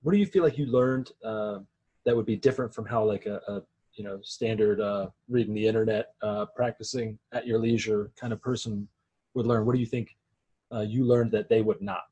[0.04, 1.60] what do you feel like you learned uh,
[2.06, 3.62] that would be different from how like a, a
[3.96, 8.88] you know standard uh, reading the internet, uh, practicing at your leisure kind of person
[9.34, 9.66] would learn?
[9.66, 10.16] What do you think
[10.74, 12.04] uh, you learned that they would not?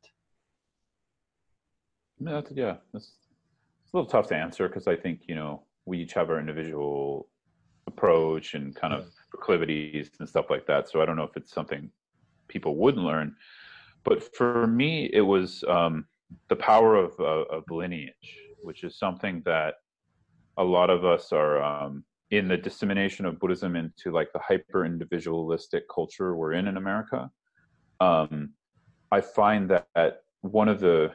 [2.19, 3.11] That's, yeah, that's
[3.83, 6.39] it's a little tough to answer because I think you know we each have our
[6.39, 7.27] individual
[7.87, 10.87] approach and kind of proclivities and stuff like that.
[10.87, 11.89] So I don't know if it's something
[12.47, 13.35] people would learn,
[14.03, 16.05] but for me, it was um,
[16.49, 19.75] the power of, uh, of lineage, which is something that
[20.57, 24.85] a lot of us are um, in the dissemination of Buddhism into like the hyper
[24.85, 27.29] individualistic culture we're in in America.
[27.99, 28.51] Um,
[29.11, 31.11] I find that one of the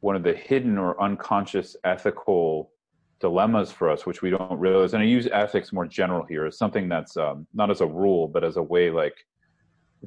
[0.00, 2.72] one of the hidden or unconscious ethical
[3.20, 4.94] dilemmas for us, which we don't realize.
[4.94, 8.26] And I use ethics more general here as something that's um, not as a rule,
[8.26, 9.14] but as a way like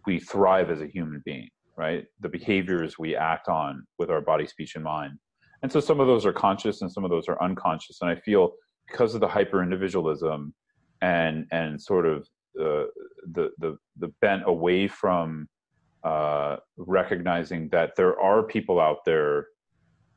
[0.06, 2.06] we thrive as a human being, right?
[2.22, 5.18] The behaviors we act on with our body, speech, and mind.
[5.62, 8.00] And so some of those are conscious and some of those are unconscious.
[8.02, 8.52] And I feel
[8.88, 10.54] because of the hyper individualism
[11.02, 12.28] and and sort of
[12.60, 12.86] uh,
[13.32, 15.48] the the the bent away from
[16.04, 19.48] uh, recognizing that there are people out there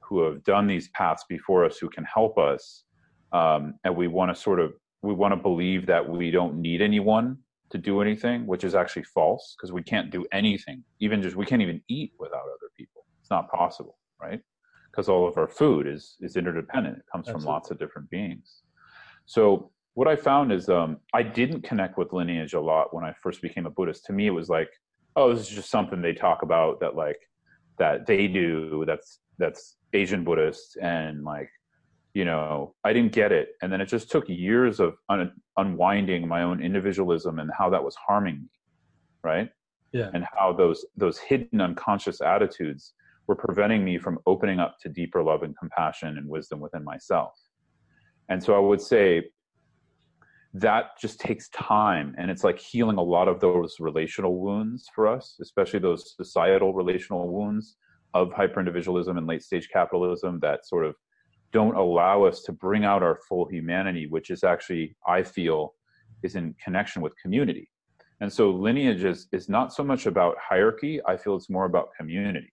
[0.00, 2.84] who have done these paths before us who can help us
[3.32, 6.80] um, and we want to sort of we want to believe that we don't need
[6.80, 7.38] anyone
[7.70, 10.82] to do anything which is actually false because we can't do anything.
[11.00, 13.04] Even just we can't even eat without other people.
[13.20, 14.40] It's not possible right?
[14.90, 16.98] Because all of our food is is interdependent.
[16.98, 17.44] It comes Absolutely.
[17.44, 18.62] from lots of different beings.
[19.26, 23.12] So what i found is um, i didn't connect with lineage a lot when i
[23.20, 24.04] first became a buddhist.
[24.06, 24.70] To me it was like
[25.16, 27.18] oh this is just something they talk about that like
[27.78, 31.50] that they do that's that's asian buddhist and like
[32.18, 33.48] you know i didn't get it.
[33.60, 37.82] And then it just took years of un- unwinding my own individualism and how that
[37.88, 38.50] was harming me
[39.22, 39.50] right?
[39.92, 40.10] Yeah.
[40.14, 42.94] And how those those hidden unconscious attitudes
[43.26, 47.32] were preventing me from opening up to deeper love and compassion and wisdom within myself.
[48.28, 49.30] And so i would say
[50.54, 52.14] that just takes time.
[52.18, 56.72] And it's like healing a lot of those relational wounds for us especially those societal
[56.74, 57.76] relational wounds
[58.14, 60.94] of hyper individualism and late stage capitalism that sort of
[61.52, 65.74] don't allow us to bring out our full humanity, which is actually, I feel,
[66.22, 67.70] is in connection with community.
[68.20, 71.00] And so lineage is, is not so much about hierarchy.
[71.06, 72.52] I feel it's more about community.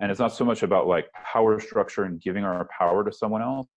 [0.00, 3.42] And it's not so much about like power structure and giving our power to someone
[3.42, 3.68] else.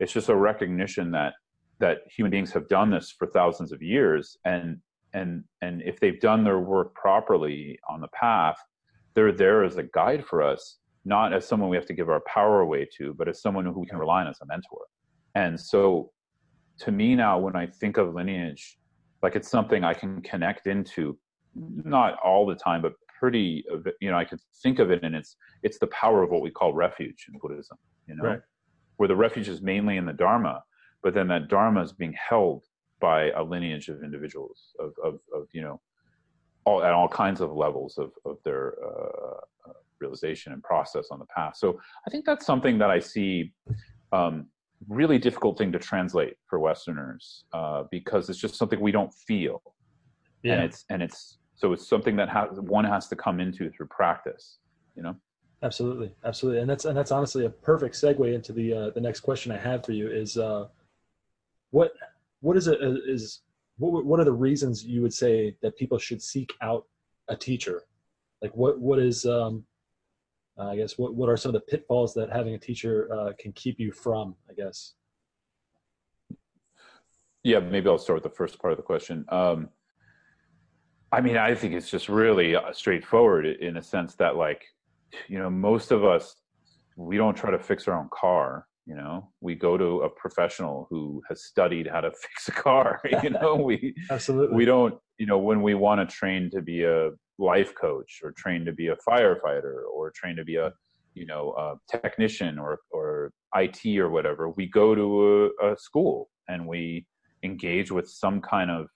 [0.00, 1.34] It's just a recognition that
[1.80, 4.78] that human beings have done this for thousands of years and
[5.14, 8.56] and and if they've done their work properly on the path,
[9.14, 12.22] they're there as a guide for us not as someone we have to give our
[12.26, 14.86] power away to, but as someone who we can rely on as a mentor.
[15.34, 16.10] And so
[16.80, 18.78] to me now, when I think of lineage,
[19.22, 21.18] like it's something I can connect into,
[21.54, 23.64] not all the time, but pretty,
[24.00, 26.50] you know, I could think of it and it's, it's the power of what we
[26.50, 28.40] call refuge in Buddhism, you know, right.
[28.96, 30.62] where the refuge is mainly in the Dharma,
[31.02, 32.64] but then that Dharma is being held
[33.00, 35.80] by a lineage of individuals of, of, of you know,
[36.64, 39.40] all at all kinds of levels of, of their uh,
[40.02, 41.54] realization and process on the path.
[41.56, 41.68] So
[42.06, 43.52] I think that's something that I see
[44.12, 44.34] um,
[44.88, 49.62] really difficult thing to translate for Westerners uh, because it's just something we don't feel,
[50.42, 50.54] yeah.
[50.54, 53.86] and it's and it's so it's something that has, one has to come into through
[53.86, 54.58] practice,
[54.96, 55.14] you know.
[55.62, 59.20] Absolutely, absolutely, and that's and that's honestly a perfect segue into the uh, the next
[59.20, 60.66] question I have for you is uh,
[61.70, 61.92] what
[62.40, 62.94] what is it uh,
[63.78, 66.84] what what are the reasons you would say that people should seek out
[67.28, 67.82] a teacher
[68.42, 69.64] like what what is um
[70.58, 73.32] uh, I guess what what are some of the pitfalls that having a teacher uh,
[73.38, 74.34] can keep you from?
[74.50, 74.94] I guess.
[77.44, 79.24] Yeah, maybe I'll start with the first part of the question.
[79.28, 79.68] Um,
[81.10, 84.64] I mean, I think it's just really uh, straightforward in a sense that, like,
[85.28, 86.36] you know, most of us
[86.96, 88.66] we don't try to fix our own car.
[88.86, 93.00] You know, we go to a professional who has studied how to fix a car.
[93.22, 94.94] You know, we absolutely we don't.
[95.18, 98.72] You know, when we want to train to be a life coach or trained to
[98.72, 100.72] be a firefighter or trained to be a
[101.14, 106.30] you know a technician or or IT or whatever we go to a, a school
[106.48, 107.06] and we
[107.42, 108.86] engage with some kind of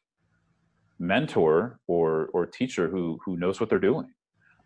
[0.98, 4.10] mentor or or teacher who who knows what they're doing.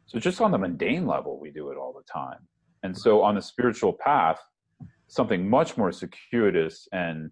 [0.06, 2.48] So just on the mundane level we do it all the time.
[2.82, 4.40] And so on the spiritual path
[5.10, 7.30] something much more circuitous and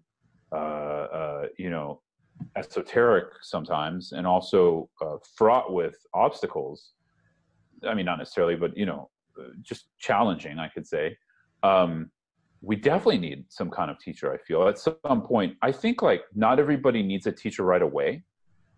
[0.51, 2.01] uh, uh, you know
[2.55, 6.91] esoteric sometimes and also uh, fraught with obstacles.
[7.87, 9.09] I mean not necessarily but you know
[9.61, 11.17] just challenging i could say.
[11.63, 12.11] Um,
[12.61, 14.67] we definitely need some kind of teacher i feel.
[14.67, 18.23] At some point i think like not everybody needs a teacher right away.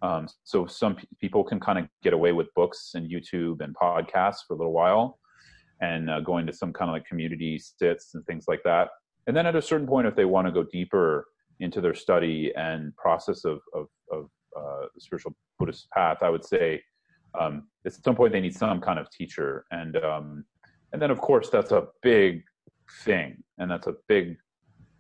[0.04, 3.76] Um, so some p- people can kind of get away with books and youtube and
[3.76, 5.20] podcasts for a little while
[5.82, 8.90] and uh, going to some kind of like community sits and things like that.
[9.28, 11.28] And then at a certain point if they want to go deeper
[11.62, 14.26] into their study and process of, of, of
[14.58, 16.82] uh, the spiritual Buddhist path, I would say
[17.40, 20.44] um, at some point they need some kind of teacher, and um,
[20.92, 22.44] and then of course that's a big
[23.06, 24.36] thing, and that's a big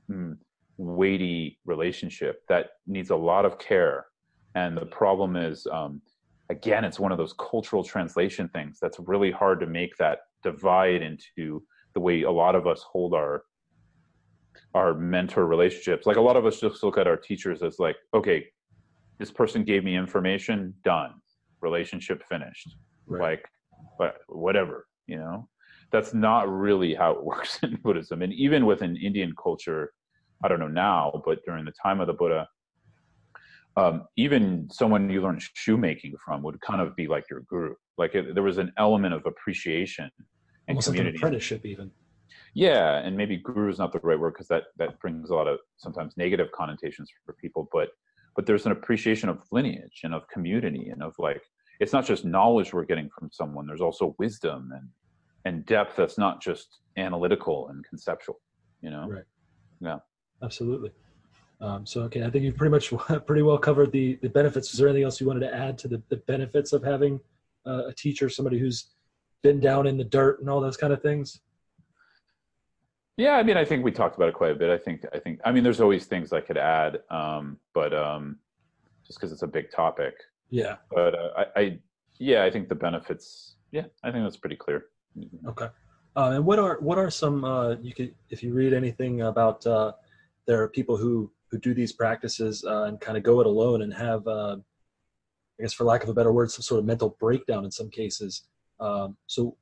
[0.09, 0.37] mm,
[0.77, 4.05] weighty relationship that needs a lot of care.
[4.55, 6.01] And the problem is, um,
[6.49, 11.01] again, it's one of those cultural translation things that's really hard to make that divide
[11.01, 13.43] into the way a lot of us hold our
[14.73, 17.95] our mentor relationships like a lot of us just look at our teachers as like
[18.13, 18.45] okay
[19.19, 21.13] this person gave me information done
[21.61, 22.75] relationship finished
[23.07, 23.21] right.
[23.21, 23.45] like
[23.97, 25.47] but whatever you know
[25.91, 28.21] that's not really how it works in Buddhism.
[28.21, 29.93] And even within Indian culture,
[30.43, 32.47] I don't know now, but during the time of the Buddha,
[33.77, 37.75] um, even someone you learn shoemaking from would kind of be like your guru.
[37.97, 40.09] Like it, there was an element of appreciation
[40.67, 41.17] and Almost community.
[41.17, 41.91] like an apprenticeship, even.
[42.53, 45.47] Yeah, and maybe guru is not the right word because that that brings a lot
[45.47, 47.69] of sometimes negative connotations for people.
[47.71, 47.89] But
[48.35, 51.41] but there's an appreciation of lineage and of community and of like
[51.79, 53.67] it's not just knowledge we're getting from someone.
[53.67, 54.89] There's also wisdom and
[55.45, 58.39] and depth that's not just analytical and conceptual.
[58.81, 59.07] You know.
[59.07, 59.23] Right.
[59.79, 59.99] Yeah.
[60.43, 60.91] Absolutely.
[61.61, 62.93] Um, so okay, I think you've pretty much
[63.25, 64.73] pretty well covered the the benefits.
[64.73, 67.19] Is there anything else you wanted to add to the, the benefits of having
[67.65, 68.87] uh, a teacher, somebody who's
[69.41, 71.39] been down in the dirt and all those kind of things?
[73.21, 74.71] Yeah, I mean, I think we talked about it quite a bit.
[74.71, 78.39] I think, I think, I mean, there's always things I could add, um, but um,
[79.05, 80.15] just because it's a big topic.
[80.49, 80.77] Yeah.
[80.89, 81.79] But uh, I, I,
[82.17, 83.57] yeah, I think the benefits.
[83.71, 84.85] Yeah, I think that's pretty clear.
[85.47, 85.67] Okay.
[86.15, 89.65] Uh, and what are what are some uh, you could if you read anything about
[89.67, 89.91] uh,
[90.47, 93.83] there are people who who do these practices uh, and kind of go it alone
[93.83, 94.57] and have uh,
[95.59, 97.89] I guess for lack of a better word some sort of mental breakdown in some
[97.89, 98.43] cases.
[98.79, 99.55] Um, so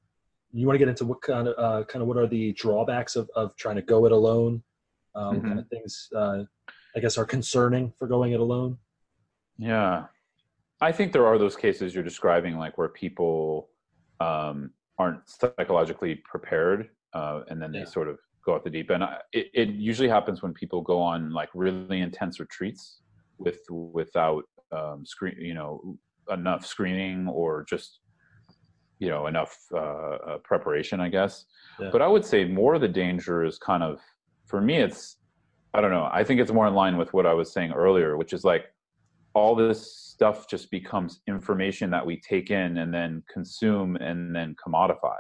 [0.52, 3.16] you want to get into what kind of uh, kind of what are the drawbacks
[3.16, 4.64] of, of trying to go it alone?
[5.16, 6.44] Uh, What kind of things uh,
[6.96, 8.78] I guess are concerning for going it alone?
[9.58, 10.06] Yeah,
[10.82, 13.70] I think there are those cases you're describing, like where people
[14.20, 17.86] um, aren't psychologically prepared, uh, and then they Yeah.
[17.86, 19.04] sort of go off the deep end.
[19.04, 23.02] I- It, it usually happens when people go on like really intense retreats
[23.38, 25.98] with without um, screen, you know,
[26.32, 28.00] enough screening or just
[29.00, 31.46] you know enough uh, uh, preparation, I guess.
[31.80, 31.90] Yeah.
[31.92, 34.00] But I would say more of the danger is kind of
[34.46, 34.78] for me.
[34.78, 35.18] It's
[35.74, 36.10] I don't know.
[36.12, 38.66] I think it's more in line with what I was saying earlier, which is like
[39.34, 44.56] all this stuff just becomes information that we take in and then consume and then
[44.66, 45.18] commodify,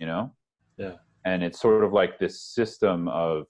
[0.00, 0.32] you know?
[0.76, 0.94] Yeah.
[1.24, 3.46] And it's sort of like this system of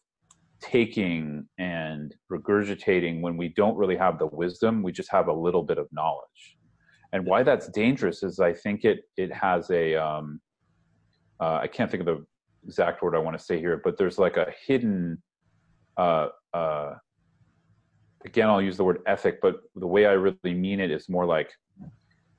[0.60, 5.62] taking and regurgitating when we don't really have the wisdom, we just have a little
[5.62, 6.56] bit of knowledge.
[7.14, 10.40] And why that's dangerous is I think it it has a um
[11.40, 12.26] uh, I can't think of the
[12.66, 15.22] exact word I want to say here, but there's like a hidden
[15.96, 16.94] uh uh
[18.24, 21.26] again i'll use the word ethic but the way i really mean it is more
[21.26, 21.50] like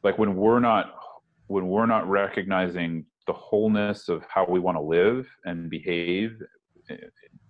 [0.03, 0.95] like when we're not
[1.47, 6.37] when we're not recognizing the wholeness of how we want to live and behave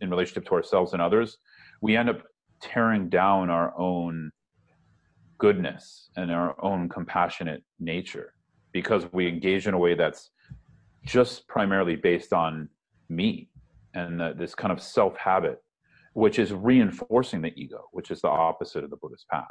[0.01, 1.37] in relationship to ourselves and others
[1.81, 2.21] we end up
[2.61, 4.31] tearing down our own
[5.37, 8.33] goodness and our own compassionate nature
[8.71, 10.29] because we engage in a way that's
[11.05, 12.69] just primarily based on
[13.09, 13.49] me
[13.93, 15.61] and the, this kind of self habit
[16.15, 19.43] which is reinforcing the ego, which is the opposite of the Buddhist path.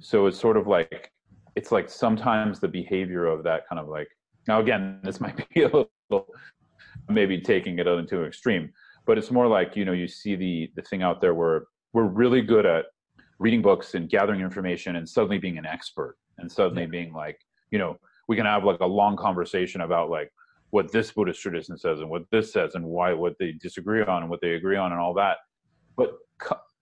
[0.00, 1.12] So it's sort of like
[1.54, 4.08] it's like sometimes the behavior of that kind of like
[4.48, 6.26] now again, this might be a little
[7.08, 8.72] maybe taking it into an extreme,
[9.06, 12.04] but it's more like you know you see the the thing out there where we're
[12.04, 12.86] really good at
[13.38, 16.88] reading books and gathering information and suddenly being an expert and suddenly Yeah.
[16.88, 17.38] being like
[17.70, 17.96] you know
[18.28, 20.30] we can have like a long conversation about like
[20.70, 24.22] what this Buddhist tradition says and what this says and why what they disagree on
[24.22, 25.38] and what they agree on and all that.
[25.96, 26.12] But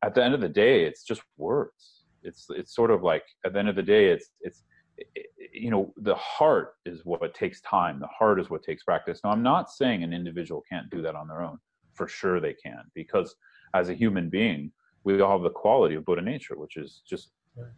[0.02, 2.04] at the end of the day it's just words.
[2.22, 4.62] It's it's sort of like at the end of the day it's it's
[4.98, 7.98] it- you know the heart is what takes time.
[8.00, 9.20] The heart is what takes practice.
[9.22, 11.58] Now i'm not saying an individual can't do that on their own.
[11.94, 12.82] For sure they can.
[12.94, 13.34] Because
[13.74, 14.72] as a human being
[15.06, 17.30] we all have the quality of buddha nature which is just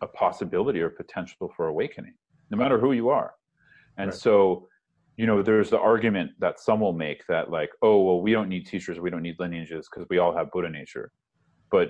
[0.02, 2.14] a possibility or potential for awakening
[2.50, 3.34] no matter who you are.
[3.98, 4.18] And Right.
[4.18, 4.68] so
[5.16, 8.48] you know there's the argument that some will make that like oh well we don't
[8.48, 11.10] need teachers we don't need lineages because we all have buddha nature.
[11.70, 11.88] But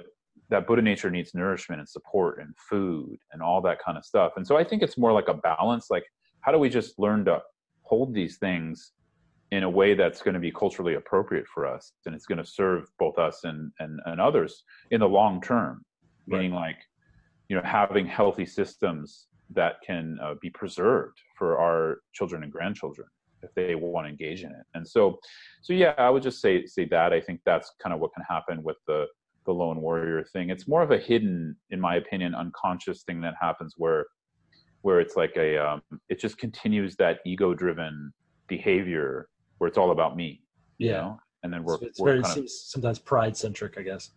[0.51, 4.33] that buddha nature needs nourishment and support and food and all that kind of stuff.
[4.37, 6.05] And so i think it's more like a balance like
[6.41, 7.41] how do we just learn to
[7.83, 8.93] hold these things
[9.51, 12.45] in a way that's going to be culturally appropriate for us and it's going to
[12.45, 15.85] serve both us and and, and others in the long term.
[16.27, 16.39] Right.
[16.39, 16.77] meaning like
[17.49, 23.09] you know having healthy systems that can uh, be preserved for our children and grandchildren
[23.43, 24.67] if they want to engage in it.
[24.75, 25.19] And so
[25.63, 27.13] so yeah i would just say say that.
[27.13, 29.07] I think that's kind of what can happen with the
[29.47, 30.51] the lone warrior thing.
[30.51, 34.05] It's more of a hidden in my opinion unconscious thing that happens where
[34.83, 38.13] where it's like a um, it just continues that ego driven
[38.47, 39.29] behavior
[39.59, 40.43] where it's all about me
[40.79, 41.01] you Yeah.
[41.01, 41.21] know?
[41.43, 44.11] And then we're, It's, it's we're very kind of sometimes pride centric, I guess.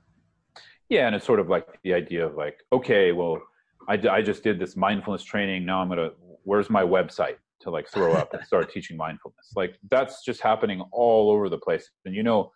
[0.89, 3.41] yeah and it's sort of like the idea of like okay well
[3.89, 5.65] I, I just did this mindfulness training.
[5.65, 6.11] Now i'm gonna
[6.43, 9.51] where's my website to like throw up and start teaching mindfulness?
[9.55, 11.89] Like that's just happening all over the place.
[12.05, 12.51] And you know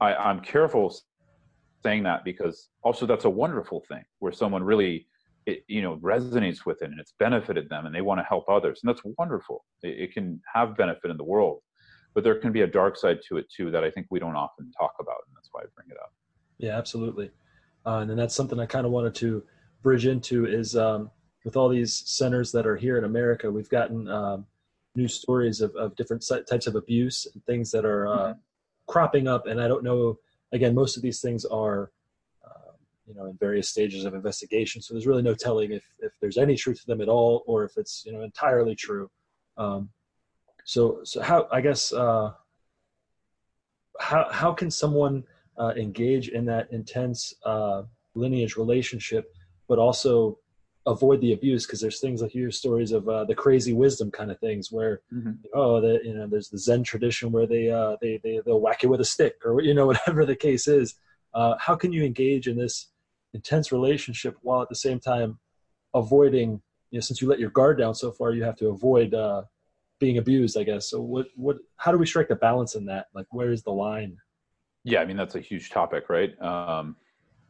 [0.00, 0.94] I, i'm careful
[1.84, 5.06] saying that because also that's a wonderful thing where someone really
[5.46, 8.48] it, you know resonates with it and it's benefited them and they want to help
[8.48, 8.80] others.
[8.82, 9.64] And that's wonderful.
[9.82, 11.60] It, it can have benefit in the world
[12.18, 14.34] but there can be a dark side to it too that I think we don't
[14.34, 16.12] often talk about, and that's why I bring it up.
[16.58, 17.30] Yeah, absolutely.
[17.86, 19.44] Uh, and then that's something I kind of wanted to
[19.84, 21.12] bridge into is um,
[21.44, 24.46] with all these centers that are here in America, we've gotten um,
[24.96, 28.38] news stories of, of different types of abuse and things that are uh, mm-hmm.
[28.88, 29.46] cropping up.
[29.46, 30.18] And I don't know,
[30.50, 31.92] again, most of these things are,
[32.44, 32.72] uh,
[33.06, 34.82] you know, in various stages of investigation.
[34.82, 37.62] So there's really no telling if, if there's any truth to them at all, or
[37.62, 39.08] if it's, you know, entirely true.
[39.56, 39.90] Um,
[40.68, 42.32] so, so how, I guess, uh,
[43.98, 45.24] how, how can someone
[45.58, 49.34] uh, engage in that intense uh, lineage relationship,
[49.66, 50.38] but also
[50.84, 54.30] avoid the abuse because there's things like your stories of uh, the crazy wisdom kind
[54.30, 55.32] of things where mm-hmm.
[55.54, 58.82] oh the, you know there's the Zen tradition where they uh, they they they'll whack
[58.82, 60.96] you with a stick or you know whatever the case is.
[61.32, 62.88] Uh, how can you engage in this
[63.32, 65.38] intense relationship while at the same time
[65.94, 66.60] avoiding
[66.90, 69.42] you know since you let your guard down so far you have to avoid uh,
[69.98, 70.90] being abused I guess.
[70.90, 73.06] So what what how do we strike the balance in that?
[73.14, 74.16] Like where is the line?
[74.84, 76.40] Yeah, I mean that's a huge topic, right?
[76.40, 76.96] Um,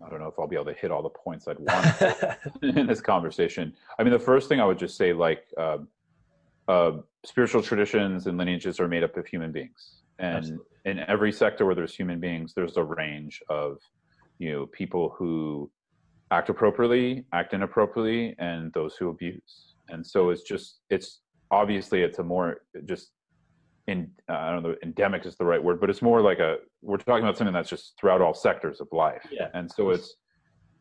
[0.04, 2.86] I don't know if I'll be able to hit all the points I'd want in
[2.86, 3.74] this conversation.
[3.98, 5.78] I mean, the first thing I would just say, like, uh,
[6.68, 6.92] uh,
[7.24, 10.64] spiritual traditions and lineages are made up of human beings, and Absolutely.
[10.84, 13.78] in every sector where there's human beings, there's a range of,
[14.38, 15.70] you know, people who
[16.30, 19.74] act appropriately, act inappropriately, and those who abuse.
[19.88, 21.20] And so it's just, it's
[21.50, 23.10] obviously it's a more just
[23.86, 26.56] in uh, I don't know endemic is the right word, but it's more like a
[26.82, 29.26] we're talking about something that's just throughout all sectors of life.
[29.30, 29.48] Yeah.
[29.54, 30.14] And so it's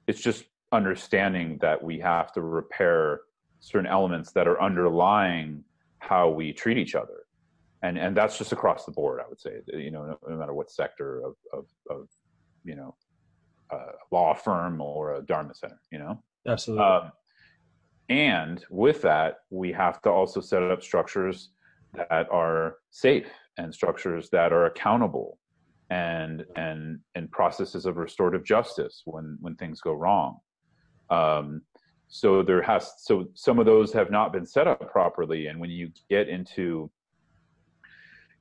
[0.07, 3.21] it's just understanding that we have to repair
[3.59, 5.63] certain elements that are underlying
[5.99, 7.25] how we treat each other.
[7.83, 9.61] And and that's just across the board, I would say.
[9.67, 12.07] You know, no, no matter what sector of of, of
[12.63, 12.95] you know
[13.71, 13.77] a
[14.11, 16.21] law firm or a Dharma center, you know?
[16.47, 16.85] Absolutely.
[16.85, 17.11] Um,
[18.09, 21.49] and with that, we have to also set up structures
[21.93, 23.27] that are safe
[23.57, 25.39] and structures that are accountable
[25.89, 30.37] and and and processes of restorative justice when when things go wrong.
[31.09, 31.61] Um,
[32.07, 35.47] so there has so some of those have not been set up properly.
[35.47, 36.89] And when you get into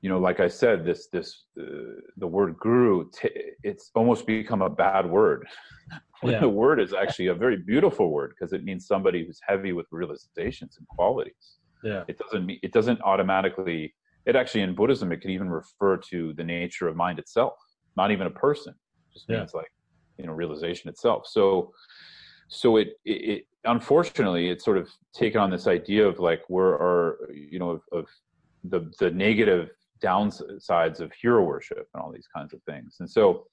[0.06, 1.64] you know like i said this this uh,
[2.18, 3.10] the word guru
[3.64, 5.46] it's almost become a bad word.
[6.22, 6.40] Yeah.
[6.40, 9.86] the word is actually a very beautiful word because it means somebody who's heavy with
[9.92, 11.44] realizations and qualities.
[11.84, 12.04] Yeah.
[12.08, 13.94] It doesn't it doesn't automatically
[14.24, 17.58] it actually in buddhism it can even refer to the nature of mind itself
[17.96, 18.72] not even a person.
[18.72, 19.58] It just means yeah.
[19.60, 19.72] like
[20.18, 21.26] you know realization itself.
[21.26, 21.72] So
[22.48, 26.74] so it, it, it unfortunately it's sort of taken on this idea of like where
[26.86, 28.06] are you know of, of
[28.64, 29.68] the the negative
[30.02, 32.96] downsides of hero worship and all these kinds of things.
[33.00, 33.46] And so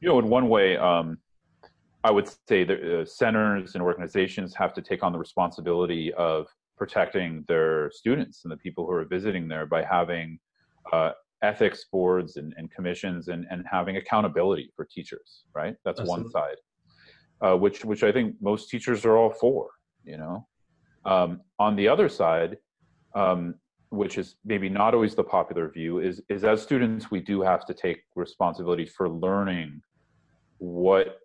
[0.00, 1.18] you know in one way um
[2.04, 6.46] i would say the uh, centers and organizations have to take on the responsibility of
[6.76, 10.38] protecting their students and the people who are visiting there by having
[10.92, 11.10] uh,
[11.42, 15.74] ethics boards and, and, commissions and, and having accountability for teachers right?
[15.84, 16.24] That's Absolutely.
[16.24, 16.56] one side
[17.40, 19.70] uh, which which i think most teachers are all for
[20.04, 20.46] you know?
[21.04, 22.58] Um, on the other side
[23.14, 23.54] um,
[23.90, 27.64] which is maybe not always the popular view is is as students we do have
[27.64, 29.80] to take responsibility for learning
[30.58, 31.20] what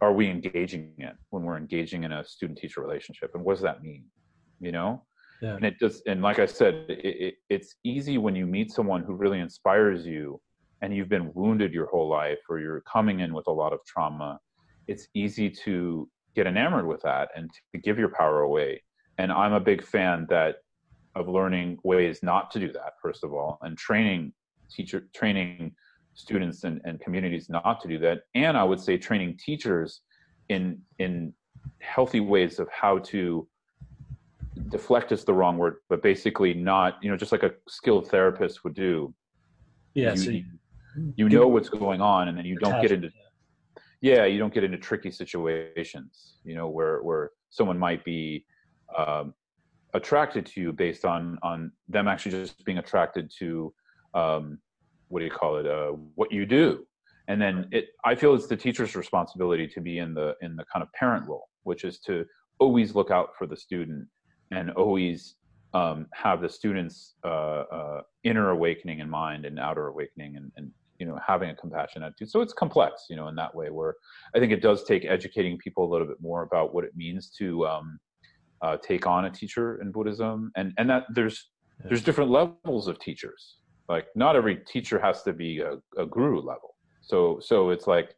[0.00, 3.62] are we engaging in when we're engaging in a student teacher relationship and what does
[3.62, 4.04] that mean
[4.60, 5.02] you know
[5.40, 5.54] yeah.
[5.56, 9.02] and it just and like i said it, it, it's easy when you meet someone
[9.02, 10.40] who really inspires you
[10.82, 13.80] and you've been wounded your whole life or you're coming in with a lot of
[13.86, 14.38] trauma
[14.88, 18.82] it's easy to get enamored with that and to give your power away
[19.16, 20.56] and i'm a big fan that
[21.14, 24.32] of learning ways not to do that first of all and training
[24.70, 25.72] teacher training
[26.14, 30.00] students and, and communities not to do that and i would say training teachers
[30.48, 31.32] in in
[31.80, 33.46] healthy ways of how to
[34.68, 38.64] deflect is the wrong word, but basically not, you know, just like a skilled therapist
[38.64, 39.14] would do.
[39.94, 40.10] Yeah.
[40.10, 40.44] You, so you,
[41.16, 43.10] you know what's going on and then you don't get into,
[44.00, 48.44] yeah, you don't get into tricky situations, you know, where, where someone might be,
[48.96, 49.34] um,
[49.94, 53.72] attracted to you based on, on them actually just being attracted to,
[54.14, 54.58] um,
[55.08, 55.66] what do you call it?
[55.66, 56.84] Uh, what you do.
[57.28, 60.64] And then it, I feel it's the teacher's responsibility to be in the, in the
[60.70, 62.26] kind of parent role, which is to
[62.58, 64.06] always look out for the student
[64.50, 65.36] and always
[65.72, 70.70] um, have the students uh, uh, inner awakening in mind and outer awakening and, and
[70.98, 73.96] you know having a compassion attitude so it's complex you know in that way where
[74.34, 77.30] i think it does take educating people a little bit more about what it means
[77.30, 77.98] to um,
[78.64, 80.50] uh, take on a teacher in buddhism.
[80.56, 81.50] And and that there's
[81.88, 83.42] there's different levels of teachers.
[83.88, 86.70] Like not every teacher has to be a, a guru level.
[87.02, 88.08] So so it's like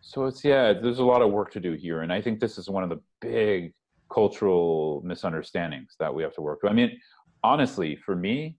[0.00, 1.98] so it's yeah there's a lot of work to do here.
[2.02, 3.72] And i think this is one of the big
[4.12, 6.70] cultural misunderstandings that we have to work through.
[6.70, 6.92] I mean,
[7.42, 8.56] honestly, for me,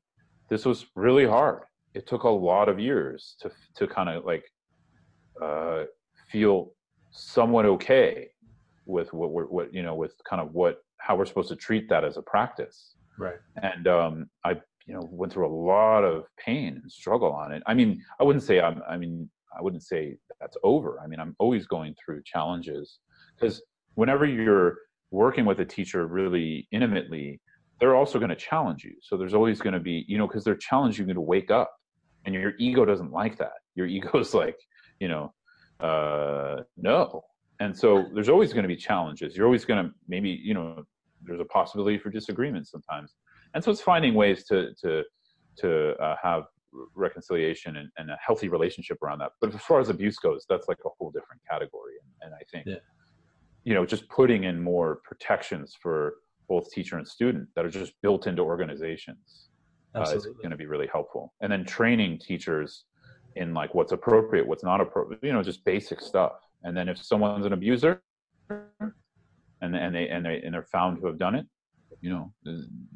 [0.50, 1.62] this was really hard.
[1.94, 3.48] it took a lot of years to
[3.78, 4.46] to kind of like
[5.46, 5.80] uh,
[6.32, 6.56] feel
[7.12, 8.12] somewhat okay
[8.96, 11.90] with what we're what you know with kind of what how we're supposed to treat
[11.90, 12.96] that as a practice.
[13.18, 13.38] Right.
[13.62, 14.52] And um i
[14.86, 17.64] you know went through a lot of pain and struggle on it.
[17.66, 21.00] I mean i wouldn't say i'm i mean i wouldn't say that's over.
[21.04, 23.00] I mean i'm always going through challenges.
[23.36, 23.62] Because
[23.96, 24.78] whenever you're
[25.12, 27.42] working with a teacher really intimately
[27.80, 28.96] they're also going to challenge you.
[29.04, 31.72] So there's always going to be you know because they're challenging you to wake up
[32.26, 33.54] and your ego doesn't like that.
[33.76, 34.60] Your ego is like
[35.00, 35.34] you know
[35.80, 37.24] uh no
[37.60, 39.36] and so there's always going to be challenges.
[39.36, 40.84] You're always going to maybe you know
[41.24, 43.16] there's a possibility for disagreement sometimes.
[43.54, 45.04] And so it's finding ways to to
[45.58, 46.44] to uh, have
[46.94, 49.32] reconciliation and, and, a healthy relationship around that.
[49.42, 51.94] But as far as abuse goes that's like a whole different category.
[52.02, 52.76] And, and i think yeah.
[53.64, 56.16] you know just putting in more protections for
[56.48, 59.50] both teacher and student that are just built into organizations
[59.96, 61.34] uh, is going to be really helpful.
[61.42, 62.86] And then training teachers
[63.36, 66.34] in like what's appropriate what's not appropriate you know just basic stuff
[66.64, 68.02] and then if someone's an abuser
[68.50, 71.46] and and they and they and they're found to have done it
[72.02, 72.32] you know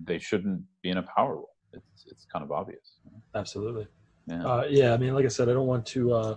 [0.04, 1.56] they shouldn't be in a power role.
[1.74, 3.00] It's it's kind of obvious.
[3.36, 3.88] Absolutely.
[4.28, 4.46] Yeah.
[4.46, 6.36] Uh, yeah i mean like i said i don't want to uh,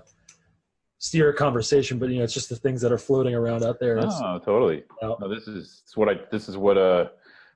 [0.97, 3.79] steer a conversation but you know it's just the things that are floating around out
[3.79, 3.99] there.
[3.99, 4.77] Oh totally.
[4.77, 7.09] you know, no, this is what i this is what uh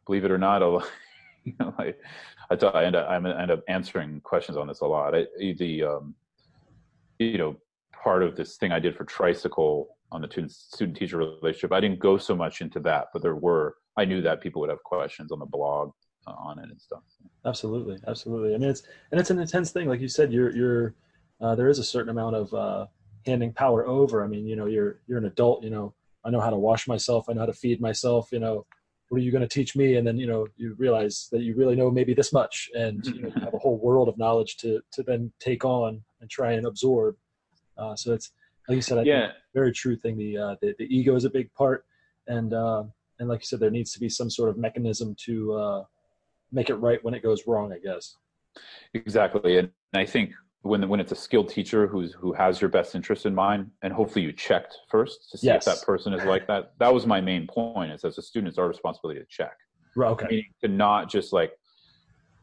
[0.07, 0.87] believe it or not I'll,
[1.45, 1.95] you know i
[2.51, 5.15] I, t- I end up I end up answering questions on this a lot.
[5.15, 5.27] I,
[5.59, 6.15] the um,
[7.19, 7.57] you know
[8.03, 11.73] part of this thing I did for Tricycle on the student teacher relationship.
[11.73, 13.77] I didn't go so much into that, but there were.
[13.97, 15.91] I knew that people would have questions on the blog
[16.27, 17.03] uh, on it and stuff.
[17.45, 18.55] Absolutely, absolutely.
[18.55, 20.33] I mean, it's and it's an intense thing, like you said.
[20.33, 20.95] You're you're
[21.41, 22.87] uh, there is a certain amount of uh,
[23.27, 24.25] handing power over.
[24.25, 25.65] I mean, you know, you're you're an adult.
[25.65, 25.95] You know,
[26.25, 27.27] I know how to wash myself.
[27.29, 28.29] I know how to feed myself.
[28.33, 28.67] You know,
[29.09, 29.97] what are you going to teach me?
[29.97, 33.23] And then you know, you realize that you really know maybe this much, and you,
[33.23, 36.53] know, you have a whole world of knowledge to to then take on and try
[36.53, 37.17] and absorb.
[37.79, 38.33] Uh, so it's
[38.69, 39.33] like you said, I yeah.
[39.55, 40.17] very true thing.
[40.19, 41.85] The, uh, the, the ego is a big part,
[42.27, 42.85] and uh,
[43.19, 45.85] and like you said, there needs to be some sort of mechanism to uh,
[46.53, 47.73] make it right when it goes wrong.
[47.73, 48.17] I guess.
[48.95, 52.95] Exactly, and I think when when it's a skilled teacher who's who has your best
[52.95, 55.67] interest in mind, and hopefully you checked first to see yes.
[55.67, 56.73] if that person is like that.
[56.79, 57.93] That was my main point.
[57.93, 59.57] Is as a student, it's our responsibility to check.
[59.97, 60.27] Right, okay.
[60.27, 61.53] Meaning to not just like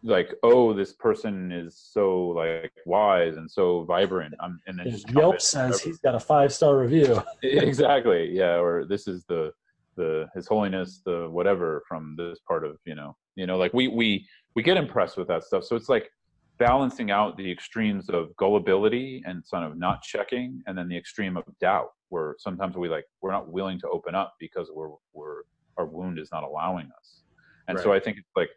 [0.06, 4.34] like oh this person is so like wise and so vibrant.
[4.40, 7.22] Um, and then yelp says he's got a five star review.
[7.44, 8.32] Exactly.
[8.32, 9.52] Yeah or this is the
[9.98, 13.88] the his holiness the whatever from this part of you know you know like we
[13.88, 15.64] we we get impressed with that stuff.
[15.64, 16.10] So it's like
[16.58, 21.36] balancing out the extremes of gullibility and sort of not checking and then the extreme
[21.36, 25.42] of doubt where sometimes we like we're not willing to open up because we're we're
[25.78, 27.24] our wound is not allowing us.
[27.68, 27.84] And right.
[27.84, 28.50] so i think it's like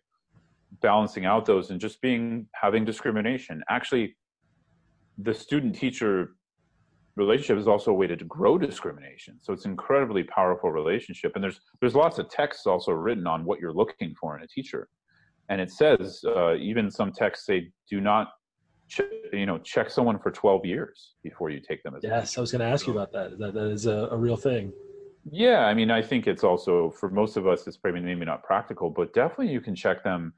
[0.81, 3.63] balancing out those and just being having discrimination.
[3.69, 4.17] Actually
[5.19, 6.31] the student teacher
[7.17, 9.39] relationship is also a way to grow discrimination.
[9.41, 11.33] So it's an incredibly powerful relationship.
[11.35, 14.47] And there's there's lots of texts also written on what you're looking for in a
[14.47, 14.89] teacher.
[15.49, 18.29] And it says uh, even some texts say do not
[18.89, 19.01] ch-
[19.33, 22.51] you know check someone for 12 years before you take them as yes i was
[22.51, 23.39] going to ask you about that.
[23.39, 24.73] That, that is a, a real thing.
[25.31, 28.43] Yeah i mean i think it's also for most of us it's probably maybe not
[28.43, 30.33] practical but definitely you can check them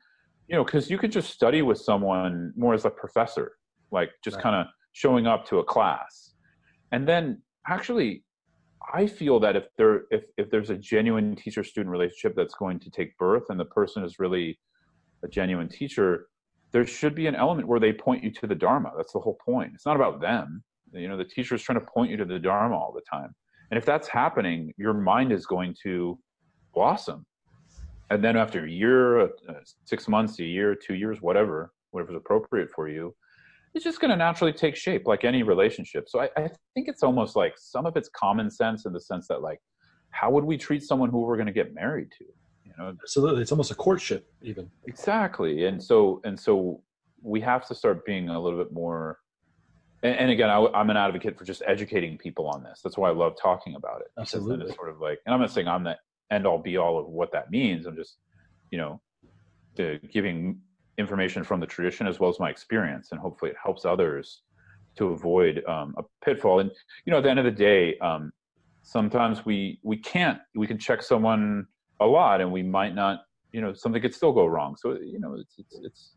[0.51, 3.53] you know, because you could just study with someone more as a professor,
[3.93, 4.43] like just right.
[4.43, 6.35] kind of showing up to a class,
[6.91, 8.25] and then actually,
[8.93, 12.81] I feel that if there if if there's a genuine teacher student relationship that's going
[12.81, 14.59] to take birth, and the person is really
[15.23, 16.27] a genuine teacher,
[16.73, 18.91] there should be an element where they point you to the Dharma.
[18.97, 19.71] That's the whole point.
[19.75, 20.65] It's not about them.
[20.93, 23.33] You know, the teacher is trying to point you to the Dharma all the time.
[23.71, 26.19] And if that's happening, your mind is going to
[26.75, 27.25] blossom
[28.11, 29.29] and then after a year, uh,
[29.85, 33.15] six months, a year, two years, whatever, whatever's appropriate for you,
[33.73, 36.09] it's just going to naturally take shape like any relationship.
[36.09, 39.29] So I, I, think it's almost like some of it's common sense in the sense
[39.29, 39.61] that like,
[40.11, 42.25] how would we treat someone who we're going to get married to?
[42.65, 43.43] You know, absolutely.
[43.43, 44.69] It's almost a courtship, even.
[44.87, 46.83] Exactly, and so and so
[47.23, 49.19] we have to start being a little bit more.
[50.03, 52.81] And, and again, I, am an advocate for just educating people on this.
[52.83, 54.09] That's why I love talking about it.
[54.19, 54.67] Absolutely.
[54.67, 55.97] It's sort of like, and I'm not saying I'm the
[56.31, 57.87] end all be all of what that means.
[57.87, 58.19] I'm just,
[58.71, 59.01] you know,
[60.13, 60.61] giving
[60.99, 64.43] information from the tradition as well as my experience, and hopefully it helps others
[64.97, 66.61] to avoid um, a pitfall.
[66.61, 66.71] And
[67.05, 68.33] you know, at the end of the day, um,
[68.83, 71.67] sometimes we we can't we can check someone
[72.01, 73.23] a lot, and we might not,
[73.53, 74.77] you know, something could still go wrong.
[74.77, 76.17] So you know, it's it's, it's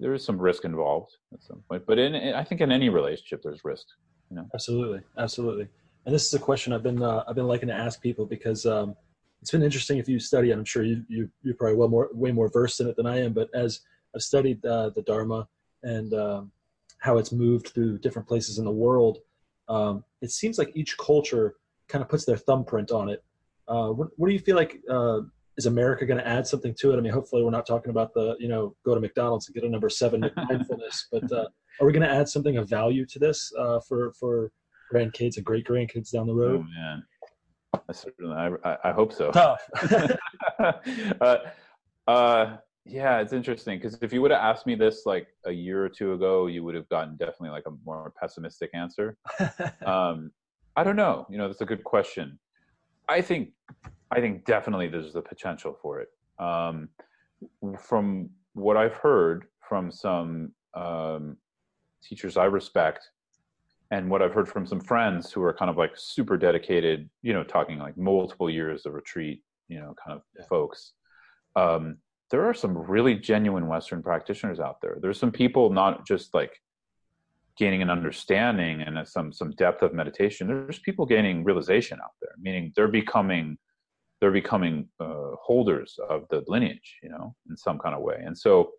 [0.00, 1.84] there is some risk involved at some point.
[1.86, 3.86] But in, I think in any relationship, there's risk.
[4.30, 5.68] You know, absolutely, absolutely.
[6.04, 8.66] And this is a question I've been uh, I've been liking to ask people because
[8.66, 8.96] um,
[9.42, 10.52] it's been interesting if you study.
[10.52, 13.18] I'm sure you, you you're probably well more way more versed in it than I
[13.20, 13.32] am.
[13.32, 13.80] But as
[14.14, 15.48] I've studied uh, the Dharma
[15.82, 16.52] and um,
[16.98, 19.18] how it's moved through different places in the world.
[19.68, 21.56] Um, it seems like each culture
[21.88, 23.24] kind of puts their thumbprint on it.
[23.66, 24.80] Uh, what, what, do you feel like?
[24.88, 25.20] Uh,
[25.58, 26.96] is America going to add something to it?
[26.96, 29.64] I mean, hopefully, we're not talking about the you know go to McDonald's and get
[29.64, 31.46] a number seven mindfulness, but uh,
[31.80, 34.50] are we going to add something of value to this uh, for for
[34.92, 36.64] grandkids and great grandkids down the road?
[36.64, 36.72] Oh
[37.74, 39.30] I certainly, I, I hope so.
[39.30, 39.60] Tough.
[41.20, 41.36] uh,
[42.06, 45.84] uh, yeah, it's interesting because if you would have asked me this like a year
[45.84, 49.16] or two ago, you would have gotten definitely like a more pessimistic answer.
[49.86, 50.32] um,
[50.76, 51.26] I don't know.
[51.30, 52.38] You know, that's a good question.
[53.08, 53.50] I think,
[54.10, 56.08] I think definitely there's the potential for it.
[56.38, 56.88] Um,
[57.78, 61.36] from what I've heard from some um,
[62.02, 63.10] teachers I respect,
[63.92, 67.34] and what I've heard from some friends who are kind of like super dedicated, you
[67.34, 70.46] know, talking like multiple years of retreat, you know, kind of yeah.
[70.46, 70.94] folks.
[71.56, 71.98] Um,
[72.30, 74.96] there are some really genuine Western practitioners out there.
[75.02, 76.58] There's some people not just like
[77.58, 80.48] gaining an understanding and some some depth of meditation.
[80.48, 83.58] There's people gaining realization out there, meaning they're becoming
[84.22, 88.22] they're becoming uh, holders of the lineage, you know, in some kind of way.
[88.24, 88.70] And so,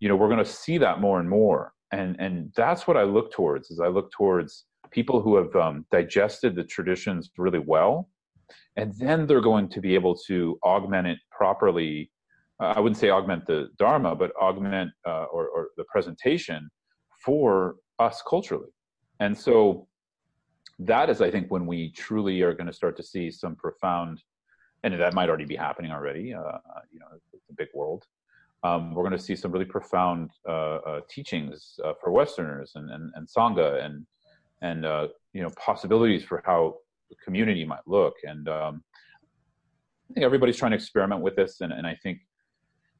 [0.00, 1.72] you know, we're going to see that more and more.
[1.98, 3.70] And and that's what I look towards.
[3.72, 8.08] Is I look towards people who have um, digested the traditions really well,
[8.76, 12.10] and then they're going to be able to augment it properly
[12.60, 16.70] I wouldn't say augment the Dharma, but augment uh, or, or the presentation
[17.24, 18.70] for us culturally.
[19.20, 19.88] And so
[20.78, 24.22] that is, I think, when we truly are going to start to see some profound,
[24.82, 26.34] and that might already be happening already.
[26.34, 26.58] Uh,
[26.92, 28.04] you know, it's a big world.
[28.64, 32.90] Um, we're going to see some really profound uh, uh, teachings uh, for Westerners and,
[32.90, 34.06] and, and sangha and
[34.62, 36.76] and uh, you know possibilities for how
[37.10, 38.14] the community might look.
[38.24, 38.82] And um,
[40.10, 42.20] I think everybody's trying to experiment with this, and, and I think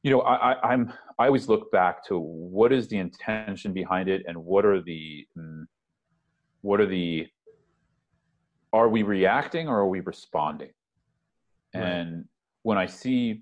[0.05, 4.07] you know I, I i'm i always look back to what is the intention behind
[4.07, 5.63] it and what are the mm,
[6.61, 7.25] what are the
[8.71, 10.69] are we reacting or are we responding
[11.73, 11.83] right.
[11.83, 12.25] and
[12.61, 13.41] when i see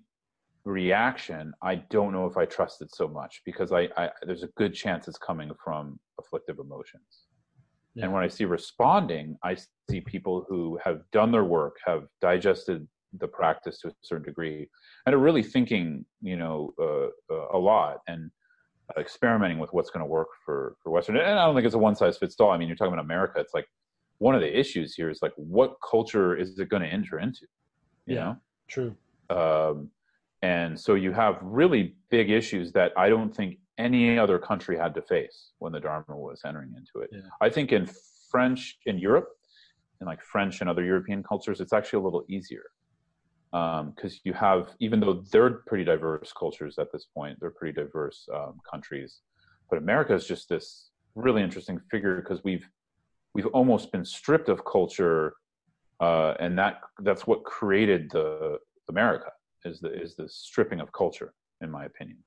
[0.65, 4.49] reaction i don't know if i trust it so much because I, I there's a
[4.55, 7.25] good chance it's coming from afflictive emotions.
[7.95, 8.05] Yeah.
[8.05, 9.57] and when i see responding i
[9.89, 12.87] see people who have done their work have digested
[13.19, 14.69] the practice to a certain degree
[15.05, 18.31] and are really thinking you know uh, uh, a lot and
[18.97, 21.17] experimenting with what's going to work for for western.
[21.17, 23.03] And i don't think it's a one size fits all i mean you're talking about
[23.03, 23.67] america it's like
[24.23, 27.45] one of the issues here is like what culture is it going to enter into?
[28.05, 28.37] You yeah, know?
[28.69, 28.95] true.
[29.29, 29.89] Um,
[30.43, 34.93] and so you have really big issues that i don't think any other country had
[34.93, 37.21] to face when the dharma was entering into it yeah.
[37.41, 37.89] i think in
[38.29, 39.29] french in europe
[40.01, 42.65] in like french and other european cultures it's actually a little easier
[43.51, 47.73] because um, you have even though they're pretty diverse cultures at this point they're pretty
[47.73, 49.21] diverse um, countries
[49.69, 52.67] but america is just this really interesting figure because we've
[53.33, 55.33] we've almost been stripped of culture
[55.99, 58.57] uh, and that that's what created the
[58.89, 59.31] america
[59.65, 62.17] is the is the stripping of culture in my opinion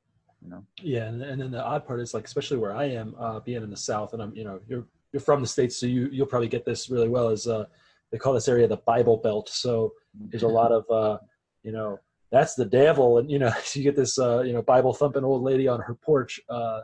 [0.43, 3.15] you know yeah and, and then the odd part is like especially where i am
[3.19, 5.87] uh, being in the south and i'm you know you're you're from the states so
[5.87, 7.65] you you'll probably get this really well is uh
[8.13, 9.93] they call this area the bible belt so
[10.31, 11.19] there's a lot of, uh,
[11.63, 11.99] you know,
[12.31, 15.43] that's the devil, and you know, you get this, uh, you know, Bible thumping old
[15.43, 16.81] lady on her porch, uh,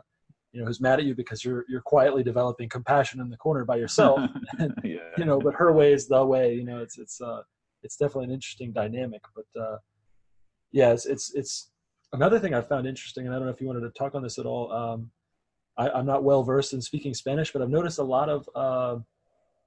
[0.51, 3.65] you know, who's mad at you because you're you're quietly developing compassion in the corner
[3.65, 4.19] by yourself,
[4.59, 4.99] and, yeah.
[5.17, 6.53] you know, but her way is the way.
[6.53, 7.41] You know, it's it's uh,
[7.81, 9.77] it's definitely an interesting dynamic, but uh,
[10.73, 11.69] yeah, it's it's it's
[12.11, 14.23] another thing I found interesting, and I don't know if you wanted to talk on
[14.23, 14.71] this at all.
[14.71, 15.11] Um,
[15.77, 18.97] I, am not well versed in speaking Spanish, but I've noticed a lot of uh,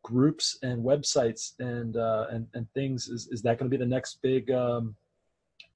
[0.02, 3.88] groups and websites and uh, and and things is is that going to be the
[3.88, 4.94] next big um,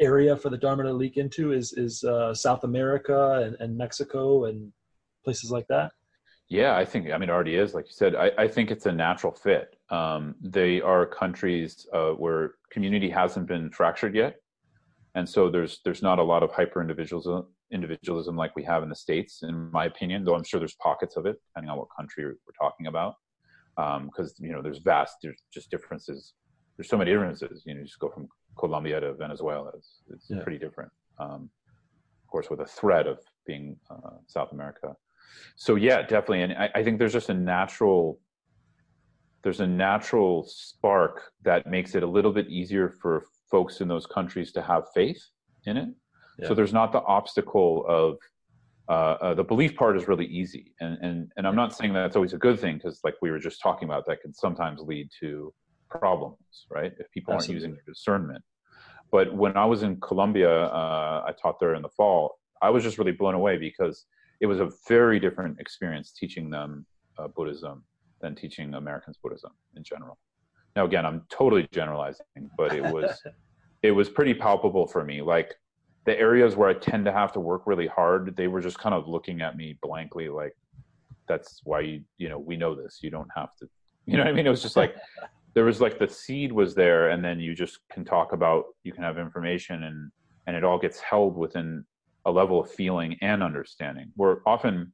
[0.01, 1.53] area for the Dharma to leak into?
[1.53, 4.73] Is is uh, South America and, and Mexico and
[5.25, 5.93] places like that?
[6.49, 7.73] Yeah, I think I mean it already is.
[7.73, 9.77] Like you said, I, I think it's a natural fit.
[9.91, 14.41] Um, they are countries uh, where community hasn't been fractured yet,
[15.15, 18.89] and so there's there's not a lot of hyper individualism individualism like we have in
[18.89, 20.25] the states, in my opinion.
[20.25, 23.15] Though I'm sure there's pockets of it, depending on what country we're talking about.
[23.77, 26.35] Because um, you know there's vast there's just differences.
[26.77, 27.63] There's so many differences.
[27.67, 30.43] You know you just go from colombia to venezuela it's, it's yeah.
[30.43, 30.91] pretty different.
[31.19, 31.51] Um,
[32.23, 34.97] of course with a threat of being uh, south america.
[35.57, 36.43] So yeah definitely.
[36.43, 38.19] And I, I, think there's just a natural
[39.43, 44.07] there's a natural spark that makes it a little bit easier for folks in those
[44.07, 45.23] countries to have faith
[45.67, 45.89] in it
[46.39, 46.49] yeah.
[46.49, 48.17] so there's not the obstacle of
[48.91, 52.17] uh, uh, the belief part is really easy, and and and I'm not saying that's
[52.17, 55.09] always a good thing because, like we were just talking about, that can sometimes lead
[55.21, 55.55] to
[55.89, 56.93] problems, right?
[56.99, 57.55] If people Absolutely.
[57.55, 58.43] aren't using their discernment.
[59.13, 62.39] But when I was in Colombia, uh, I taught there in the fall.
[62.63, 64.07] I was just really blown away because
[64.41, 66.85] it was a very different experience teaching them
[67.17, 67.85] uh, Buddhism
[68.21, 70.19] than teaching Americans Buddhism in general.
[70.77, 73.21] Now, again, I'm totally generalizing, but it was
[73.83, 75.23] it was pretty palpable for me.
[75.23, 75.55] Like
[76.05, 78.95] the areas where I tend to have to work really hard, they were just kind
[78.95, 80.57] of looking at me blankly, like,
[81.29, 83.01] "That's why you you know we know this.
[83.03, 83.69] You don't have to."
[84.07, 84.47] You know what I mean?
[84.47, 84.97] It was just like
[85.55, 88.93] there was like the seed was there, and then you just can talk about you
[88.93, 90.11] can have information and
[90.47, 91.85] and it all gets held within
[92.25, 94.11] a level of feeling and understanding.
[94.17, 94.93] Where often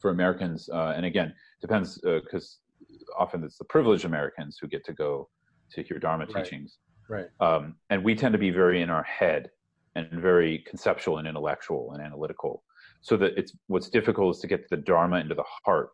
[0.00, 2.67] for Americans, uh, and again, depends because uh,
[3.16, 5.28] often it's the privileged Americans who get to go
[5.72, 6.44] to hear Dharma Right.
[6.44, 6.78] teachings.
[7.08, 7.26] Right.
[7.40, 9.50] Um, and we tend to be very in our head
[9.94, 12.62] and very conceptual and intellectual and analytical.
[13.00, 15.90] So that it's what's difficult is to get the Dharma into the heart.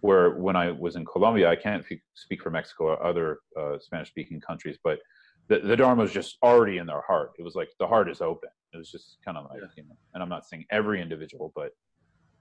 [0.00, 1.84] Where when I was in Colombia, I can't
[2.14, 5.00] speak for Mexico or other uh, Spanish-speaking countries, but
[5.48, 7.32] the, the Dharma was just already in their heart.
[7.36, 8.50] It was like the heart is open.
[8.72, 9.68] It was just kind of like, Yeah.
[9.76, 11.72] you know, and I'm not saying every individual, but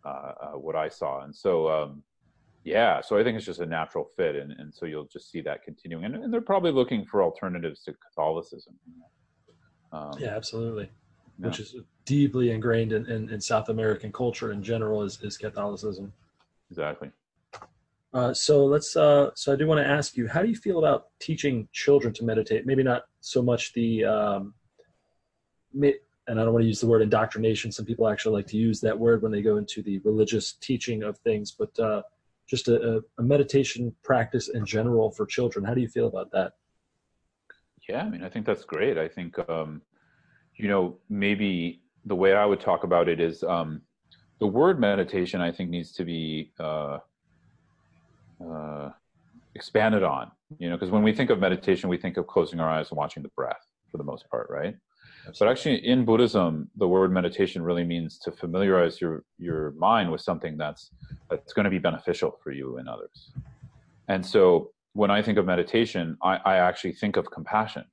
[0.06, 1.24] uh, uh, what I saw.
[1.24, 2.04] And so, um,
[2.68, 4.36] yeah, so I think it's just a natural fit.
[4.36, 6.04] And, and so you'll just see that continuing.
[6.04, 8.74] And, and they're probably looking for alternatives to Catholicism.
[9.94, 10.90] Um, Yeah, absolutely.
[11.40, 11.48] Yeah.
[11.48, 16.12] Which is deeply ingrained in, in, in South American culture in general is, is Catholicism.
[16.70, 17.10] Exactly.
[18.14, 18.98] Uh, so let's.
[18.98, 22.14] Uh, so I do want to ask you, how do you feel about teaching children
[22.16, 22.66] to meditate?
[22.66, 24.54] Maybe not so much the, um,
[25.74, 25.94] and
[26.28, 27.72] I don't want to use the word indoctrination.
[27.72, 31.04] Some people actually like to use that word when they go into the religious teaching
[31.04, 32.02] of things, but uh,
[32.48, 35.66] just a, a, meditation practice in general for children.
[35.66, 36.54] How do you feel about that?
[37.88, 38.98] Yeah, I mean, I think that's great.
[38.98, 39.82] I think, um,
[40.56, 43.82] you know, maybe the way I would talk about it is um,
[44.40, 47.00] the word meditation, I think, needs to be uh,
[48.44, 48.92] uh,
[49.56, 52.70] expanded on, you know, because when we think of meditation, we think of closing our
[52.70, 54.76] eyes and watching the breath for the most part, right?
[55.40, 60.22] But actually, in Buddhism, the word meditation really means to familiarize your your mind with
[60.22, 60.92] something that's
[61.30, 63.32] that's going to be beneficial for you and others.
[64.08, 67.86] And so, when I think of meditation, I, I actually think of compassion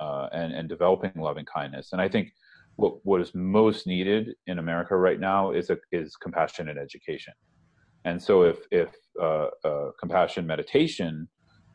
[0.00, 1.92] uh, and and developing loving kindness.
[1.92, 2.32] And I think
[2.76, 7.34] what what is most needed in America right now is a is compassion and education.
[8.04, 11.28] And so, if if uh, uh, compassion meditation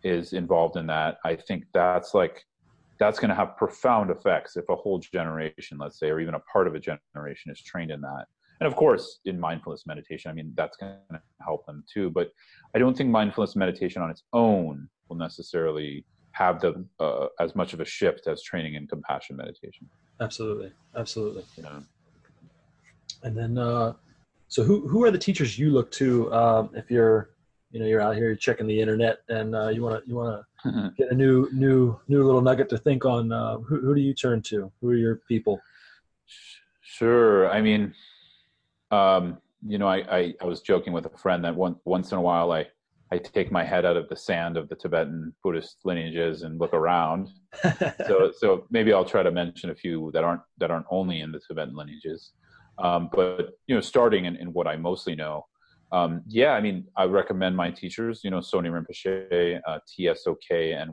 [0.04, 2.44] is involved in that, I think that's like
[3.00, 6.40] that's going to have profound effects if a whole generation, let's say, or even a
[6.40, 8.26] part of a generation is trained in that.
[8.60, 12.10] And of course, in mindfulness meditation, I mean, that's going to help them too.
[12.10, 12.32] But
[12.76, 17.74] I don't think mindfulness meditation on its own will necessarily have the uh, as much
[17.74, 19.90] of a shift as training in compassion meditation.
[20.20, 21.44] Absolutely, absolutely.
[21.62, 21.84] Know?
[23.24, 23.94] And then, uh,
[24.48, 27.32] so who who are the teachers you look to um, if you're,
[27.72, 30.16] you know, you're out here you're checking the internet and uh, you want to you
[30.16, 30.46] want to
[30.98, 33.32] get a new new new little nugget to think on?
[33.32, 34.72] Uh, who who do you turn to?
[34.82, 35.62] Who are your people?
[36.82, 37.50] Sure.
[37.50, 37.94] I mean,
[38.92, 42.18] um, you know, I, I, I was joking with a friend that one, once in
[42.18, 42.68] a while I,
[43.12, 46.74] I take my head out of the sand of the Tibetan Buddhist lineages and look
[46.74, 47.30] around.
[48.08, 51.32] So, so maybe I'll try to mention a few that aren't that aren't only in
[51.32, 52.32] the Tibetan lineages.
[52.78, 55.46] Um, but you know, starting in, in what I mostly know,
[55.94, 58.22] um, yeah, I mean, I recommend my teachers.
[58.24, 60.84] You know, Tsoknyi Rinpoche, uh, TSOK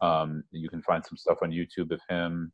[0.00, 2.52] Um, you can find some stuff on YouTube of him.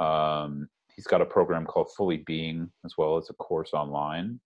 [0.00, 4.40] Um, he's got a program called Fully Being as well as a course online.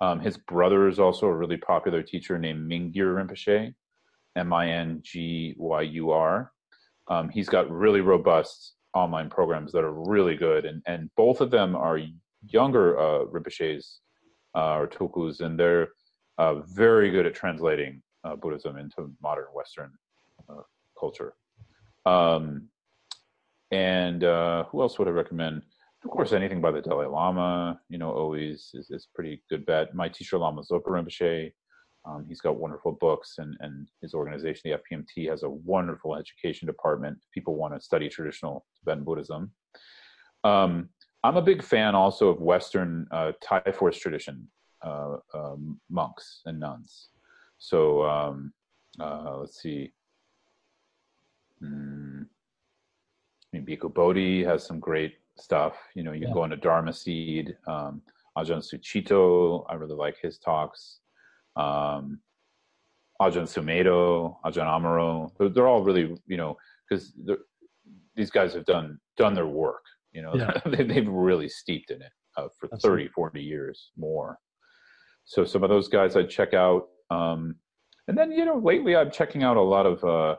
[0.00, 3.74] Um, his brother is also a really popular teacher named Mingyur Rinpoche,
[4.36, 4.92] M-I-N-G-Y-U-R.
[7.08, 11.50] Um, he's got really robust online programs that are really good, and and both of
[11.50, 12.00] them are
[12.46, 13.98] younger uh, Rinpoches
[14.54, 15.88] uh, or Tulkus, and they're
[16.38, 19.92] uh, very good at translating uh, Buddhism into modern Western
[20.48, 20.62] uh,
[20.98, 21.34] culture.
[22.06, 22.68] Um,
[23.70, 25.62] and uh, who else would I recommend?
[26.04, 29.94] Of course, anything by the Dalai Lama, you know, always is, is pretty good bet.
[29.94, 31.52] My teacher, Lama Zopa Rinpoche,
[32.04, 36.66] um, he's got wonderful books, and, and his organization, the FPMT, has a wonderful education
[36.66, 37.18] department.
[37.34, 39.50] People want to study traditional Tibetan Buddhism.
[40.44, 40.88] Um,
[41.24, 44.48] I'm a big fan also of Western uh, Thai forest tradition
[44.84, 47.08] uh, um, monks and nuns.
[47.58, 48.52] So um,
[49.00, 49.92] uh, let's see.
[51.60, 52.22] Hmm.
[53.52, 55.76] I mean, Bhikkhu Bodhi has some great stuff.
[55.94, 56.34] You know, you can Yeah.
[56.34, 57.56] go into Dharma Seed.
[57.66, 58.02] Um,
[58.36, 61.00] Ajahn Sucitto, I really like his talks.
[61.56, 62.20] Um,
[63.20, 66.56] Ajahn Sumedho, Ajahn Amaro, they're, they're all really, you know,
[66.88, 67.12] because
[68.14, 69.82] these guys have done done their work.
[70.18, 70.60] You know, Yeah.
[70.66, 73.04] they, they've really steeped in it uh, for Absolutely.
[73.04, 74.36] 30, 40 years more.
[75.24, 76.88] So some of those guys I'd check out.
[77.10, 77.54] Um,
[78.08, 80.36] and then, you know, lately I'm checking out a lot of uh,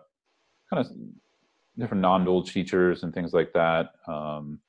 [0.70, 0.92] kind of
[1.78, 3.92] different non-dual teachers and things like that.
[4.06, 4.60] Um,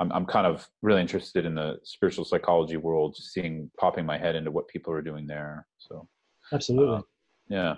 [0.00, 4.18] I'm I'm kind of really interested in the spiritual psychology world, just seeing popping my
[4.18, 5.66] head into what people are doing there.
[5.78, 6.06] So
[6.52, 7.02] absolutely, uh,
[7.48, 7.74] yeah.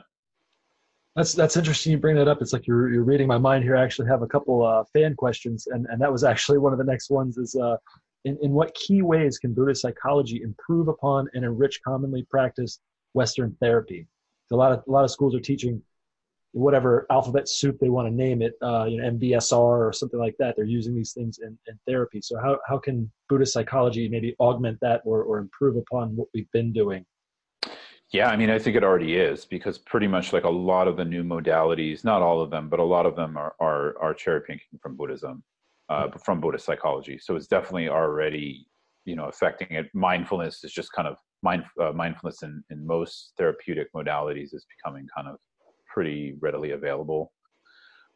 [1.18, 1.90] That's that's interesting.
[1.90, 2.40] You bring that up.
[2.40, 3.76] It's like you're you're reading my mind here.
[3.76, 6.78] I actually have a couple uh, fan questions, and and that was actually one of
[6.78, 7.36] the next ones.
[7.38, 7.76] Is uh,
[8.24, 12.82] in in what key ways can Buddhist psychology improve upon and enrich commonly practiced
[13.14, 14.06] Western therapy?
[14.52, 15.82] A lot of a lot of schools are teaching
[16.52, 20.36] whatever alphabet soup they want to name it, uh, you know, MBSR or something like
[20.38, 20.54] that.
[20.54, 22.20] They're using these things in, in therapy.
[22.22, 26.50] So how, how can Buddhist psychology maybe augment that or, or improve upon what we've
[26.52, 27.04] been doing?
[28.12, 30.96] Yeah, I mean, I think it already is because pretty much like a lot of
[30.96, 34.14] the new modalities, not all of them, but a lot of them are are, are
[34.14, 35.42] cherry picking from Buddhism,
[35.90, 37.18] uh, from Buddhist psychology.
[37.18, 38.66] So it's definitely already,
[39.04, 39.90] you know, affecting it.
[39.94, 45.06] Mindfulness is just kind of mind uh, mindfulness in in most therapeutic modalities is becoming
[45.14, 45.36] kind of
[45.86, 47.32] pretty readily available.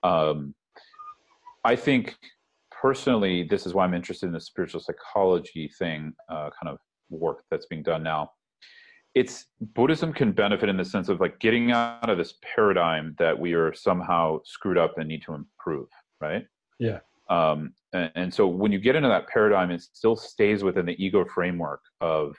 [0.02, 0.54] Um,
[1.64, 2.16] I think
[2.70, 6.78] personally, this is why I'm interested in the spiritual psychology thing, uh, kind of
[7.10, 8.30] work that's being done now.
[9.14, 13.38] It's Buddhism can benefit in the sense of like getting out of this paradigm that
[13.38, 15.88] we are somehow screwed up and need to improve,
[16.20, 16.46] right?
[16.78, 17.00] Yeah.
[17.28, 21.02] Um, and, and so when you get into that paradigm, it still stays within the
[21.04, 22.34] ego framework of,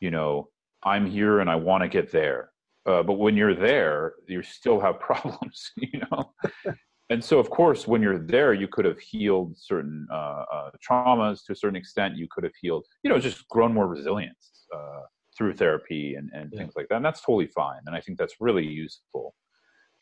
[0.00, 0.48] you know,
[0.82, 2.50] I'm here and I want to get there
[2.86, 6.32] uh, but when you're there, you still have problems, you know.
[7.10, 11.44] and so, of course, when you're there, you could have healed certain uh, uh, traumas
[11.44, 12.16] to a certain extent.
[12.16, 15.00] You could have healed, you know, just grown more resilience uh,
[15.36, 16.58] through therapy and, and yeah.
[16.58, 16.96] things like that.
[16.96, 17.80] And that's totally fine.
[17.86, 19.34] And I think that's really useful.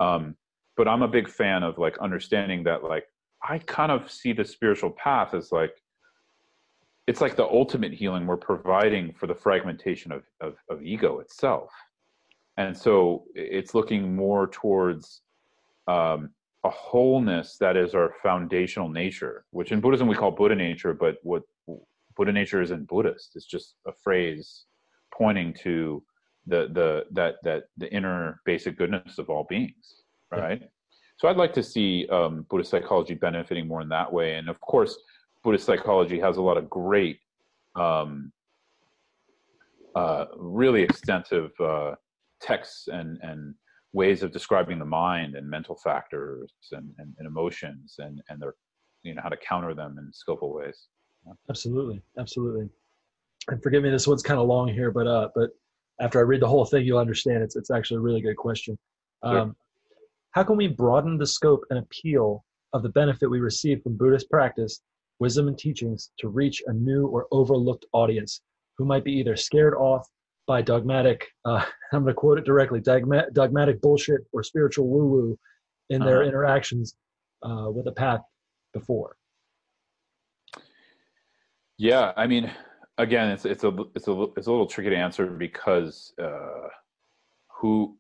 [0.00, 0.36] Um,
[0.76, 3.04] but I'm a big fan of like understanding that, like,
[3.42, 5.74] I kind of see the spiritual path as like
[7.06, 11.70] it's like the ultimate healing we're providing for the fragmentation of, of, of ego itself
[12.56, 15.22] and so it's looking more towards
[15.88, 16.30] um,
[16.64, 21.16] a wholeness that is our foundational nature which in buddhism we call buddha nature but
[21.22, 21.42] what
[22.16, 24.64] buddha nature isn't buddhist it's just a phrase
[25.16, 26.02] pointing to
[26.46, 30.66] the the that that the inner basic goodness of all beings right yeah.
[31.18, 34.60] so i'd like to see um, buddhist psychology benefiting more in that way and of
[34.60, 34.98] course
[35.42, 37.18] buddhist psychology has a lot of great
[37.76, 38.32] um,
[39.96, 41.92] uh, really extensive uh,
[42.40, 43.54] texts and and
[43.92, 48.54] ways of describing the mind and mental factors and, and, and emotions and and their
[49.02, 50.88] you know how to counter them in skillful ways
[51.26, 51.32] yeah.
[51.48, 52.68] absolutely absolutely
[53.48, 55.50] and forgive me this one's kind of long here but uh but
[56.00, 58.76] after i read the whole thing you'll understand it's it's actually a really good question
[59.24, 59.38] sure.
[59.38, 59.56] um
[60.32, 64.28] how can we broaden the scope and appeal of the benefit we receive from buddhist
[64.30, 64.80] practice
[65.20, 68.40] wisdom and teachings to reach a new or overlooked audience
[68.76, 70.06] who might be either scared off
[70.46, 75.06] by dogmatic, uh, I'm going to quote it directly, dogma- dogmatic bullshit or spiritual woo
[75.06, 75.38] woo
[75.90, 76.28] in their uh-huh.
[76.28, 76.96] interactions
[77.42, 78.20] uh, with a path
[78.72, 79.16] before.
[81.76, 82.50] Yeah, I mean,
[82.98, 86.68] again, it's it's a it's a it's a little tricky to answer because uh,
[87.60, 87.96] who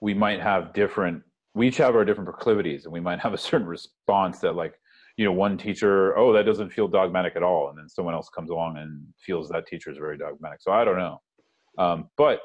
[0.00, 1.22] we might have different.
[1.54, 4.74] We each have our different proclivities, and we might have a certain response that, like,
[5.16, 8.28] you know, one teacher, oh, that doesn't feel dogmatic at all, and then someone else
[8.28, 10.60] comes along and feels that teacher is very dogmatic.
[10.60, 11.20] So I don't know.
[11.78, 12.40] Um, but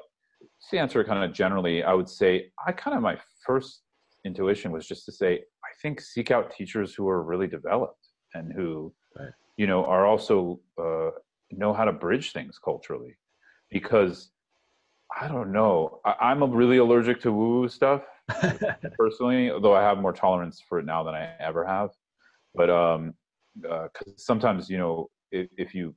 [0.69, 3.81] to answer kind of generally, I would say I kind of my first
[4.23, 8.53] intuition was just to say I think seek out teachers who are really developed and
[8.53, 9.31] who right.
[9.57, 11.09] you know are also uh,
[11.53, 13.17] know how to bridge things culturally
[13.69, 14.31] because
[15.19, 18.03] I don't know I, am really allergic to woo woo stuff
[18.97, 21.89] personally, although I have more tolerance for it now than I ever have.
[22.55, 23.13] But um,
[23.55, 25.95] because uh, sometimes you know if, if you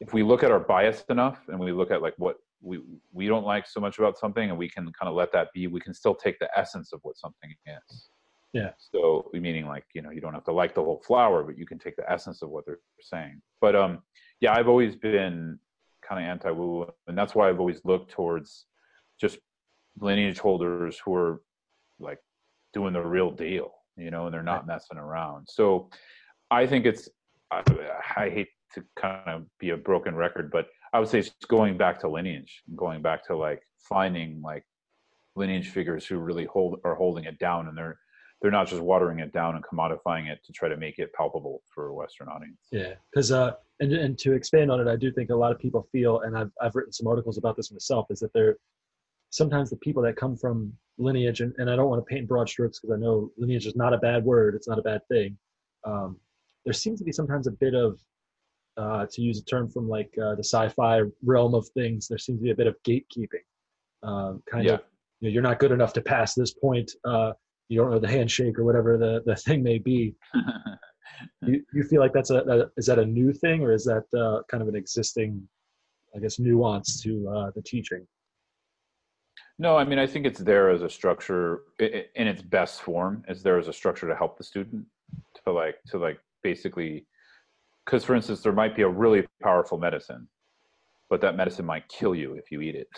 [0.00, 2.80] if we look at our bias enough and we look at like what we
[3.12, 5.66] we don't like so much about something and we can kind of let that be
[5.66, 8.08] we can still take the essence of what something is
[8.52, 8.70] yeah.
[8.92, 11.66] So meaning like you know you don't have to like the whole flower but you
[11.66, 13.40] can take the essence of what they're saying.
[13.60, 14.00] But um
[14.40, 15.58] yeah i've always been
[16.06, 18.66] kind of anti woo and that's why i've always looked towards
[19.20, 19.38] just
[20.00, 21.42] lineage holders who are
[21.98, 22.18] like
[22.72, 25.46] doing the real deal you know and they're not messing around.
[25.50, 25.90] So
[26.50, 27.08] i think it's
[27.50, 27.62] I,
[28.16, 31.76] I hate to kind of be a broken record but I would say it's going
[31.76, 34.64] back to lineage, and going back to like finding like
[35.36, 37.98] lineage figures who really hold are holding it down, and they're
[38.40, 41.62] they're not just watering it down and commodifying it to try to make it palpable
[41.74, 42.60] for a Western audience.
[42.70, 45.58] Yeah, because uh, and and to expand on it, I do think a lot of
[45.58, 48.56] people feel, and I've I've written some articles about this myself, is that they're
[49.30, 52.48] sometimes the people that come from lineage, and, and I don't want to paint broad
[52.48, 55.36] strokes because I know lineage is not a bad word, it's not a bad thing.
[55.84, 56.16] Um,
[56.64, 57.98] there seems to be sometimes a bit of
[58.78, 62.38] uh, to use a term from like uh, the sci-fi realm of things, there seems
[62.38, 63.42] to be a bit of gatekeeping.
[64.04, 64.74] Um, kind yeah.
[64.74, 64.80] of,
[65.20, 66.92] you know, you're not good enough to pass this point.
[67.04, 67.32] Uh,
[67.68, 70.14] you don't know the handshake or whatever the, the thing may be.
[71.42, 74.04] you, you feel like that's a, a is that a new thing or is that
[74.18, 75.46] uh, kind of an existing,
[76.16, 78.06] I guess, nuance to uh, the teaching?
[79.58, 83.24] No, I mean I think it's there as a structure in its best form.
[83.28, 84.86] Is there as a structure to help the student
[85.44, 87.06] to like to like basically,
[87.84, 90.28] because for instance, there might be a really powerful medicine,
[91.10, 92.88] but that medicine might kill you if you eat it.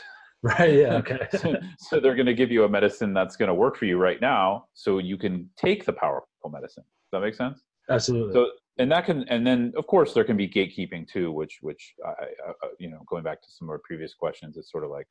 [0.42, 0.72] Right.
[0.72, 0.94] Yeah.
[0.94, 1.28] Okay.
[1.38, 3.98] so, so, they're going to give you a medicine that's going to work for you
[3.98, 6.82] right now, so you can take the powerful medicine.
[6.82, 7.62] Does that make sense?
[7.90, 8.32] Absolutely.
[8.32, 11.92] So, and that can, and then of course there can be gatekeeping too, which, which,
[12.06, 14.90] I, I, you know, going back to some of our previous questions, it's sort of
[14.90, 15.06] like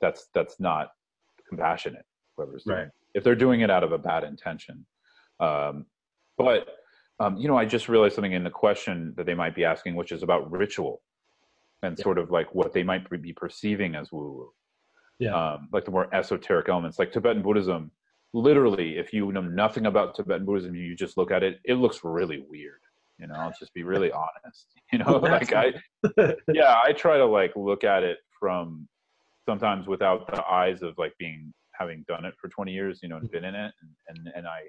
[0.00, 0.92] that's that's not
[1.46, 2.06] compassionate.
[2.38, 2.86] Whoever's doing right.
[2.86, 2.92] it.
[3.12, 4.86] If they're doing it out of a bad intention,
[5.38, 5.84] um,
[6.38, 6.66] but
[7.20, 9.96] um, you know, I just realized something in the question that they might be asking,
[9.96, 11.02] which is about ritual
[11.82, 12.02] and yeah.
[12.02, 14.52] sort of like what they might be perceiving as woo woo
[15.18, 15.34] yeah.
[15.34, 17.90] um, like the more esoteric elements, like Tibetan Buddhism.
[18.34, 22.00] Literally, if you know nothing about Tibetan Buddhism, you just look at it, it looks
[22.02, 22.80] really weird.
[23.18, 24.10] You know, I'll just be really
[24.44, 24.66] honest.
[24.92, 25.74] You know, like I,
[26.52, 28.88] yeah, I try to like look at it from
[29.48, 33.16] sometimes without the eyes of like being having done it for 20 years, you know,
[33.16, 34.60] and been in it, and and, and I,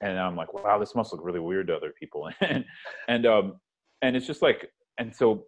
[0.00, 2.64] and I'm like, wow, this must look really weird to other people, and
[3.08, 3.54] and um,
[4.02, 5.44] and it's just like, and so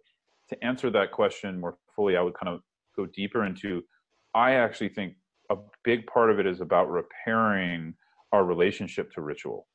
[0.49, 2.61] to answer that question more fully, I would kind of
[2.95, 3.81] go deeper into
[4.35, 5.15] I actually think
[5.49, 7.95] a big part of it is about repairing
[8.33, 9.67] our relationship to ritual,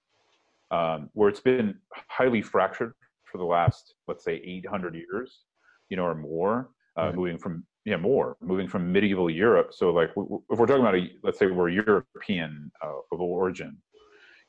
[0.70, 1.74] um, where it's been
[2.08, 2.92] highly fractured
[3.24, 5.40] for the last, let's say, 800 years,
[5.88, 7.14] you know, or more, uh, right.
[7.14, 9.70] moving from yeah more moving from medieval Europe.
[9.72, 13.78] So like if we're talking about a, let's say we're European uh, of origin,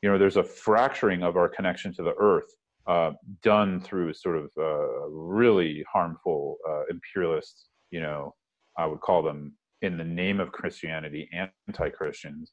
[0.01, 2.53] you know, there's a fracturing of our connection to the earth
[2.87, 8.33] uh, done through sort of uh, really harmful uh, imperialist, you know,
[8.77, 11.29] I would call them in the name of Christianity,
[11.67, 12.51] anti-Christians,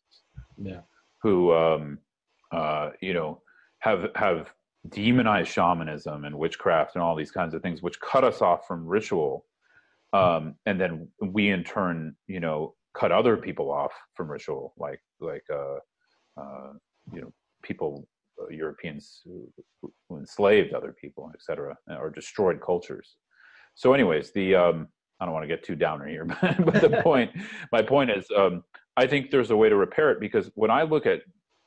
[0.57, 0.81] yeah,
[1.23, 1.99] who um,
[2.53, 3.43] uh, you know
[3.81, 4.53] have have
[4.89, 8.87] demonized shamanism and witchcraft and all these kinds of things, which cut us off from
[8.87, 9.45] ritual,
[10.13, 15.01] um, and then we in turn, you know, cut other people off from ritual, like
[15.21, 15.79] like uh,
[16.41, 16.73] uh,
[17.13, 18.07] you know people.
[18.41, 19.53] Uh, Europeans who,
[20.09, 23.17] who enslaved other people, etc., or destroyed cultures.
[23.75, 24.89] So, anyways, the um,
[25.21, 27.31] I don't want to get too downer here, but the point,
[27.73, 28.63] my point is, um,
[28.97, 31.21] I think there's a way to repair it because when I look at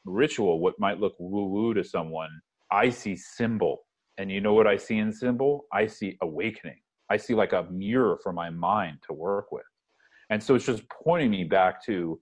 [0.06, 2.30] ritual, what might look woo woo to someone,
[2.72, 3.80] I see symbol.
[4.18, 5.66] And you know what I see in symbol?
[5.74, 6.80] I see awakening.
[7.10, 9.64] I see like a mirror for my mind to work with.
[10.30, 12.20] And so it's just pointing me back to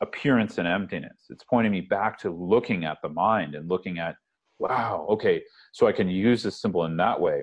[0.00, 1.26] appearance and emptiness.
[1.28, 4.14] It's pointing me back to looking at the mind and looking at,
[4.58, 5.42] wow, okay,
[5.72, 7.42] so I can use this symbol in that way.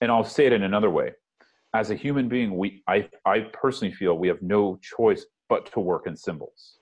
[0.00, 1.12] And I'll say it in another way
[1.74, 5.80] as a human being, we I I personally feel we have no choice but to
[5.80, 6.78] work in symbols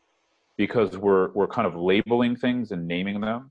[0.56, 3.50] because we're we're kind of labeling things and naming them,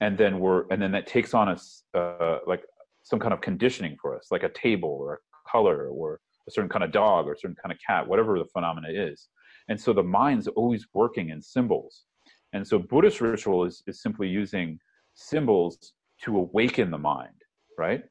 [0.00, 2.62] and then we're and then that takes on us uh, like
[3.02, 6.68] some kind of conditioning for us, like a table or a color or a certain
[6.68, 9.28] kind of dog or a certain kind of cat, whatever the phenomena is.
[9.68, 12.04] And so the mind's always working in symbols.
[12.52, 14.78] And so Buddhist ritual is, is simply using
[15.14, 15.92] symbols
[16.24, 17.42] to awaken the mind,
[17.76, 18.02] right?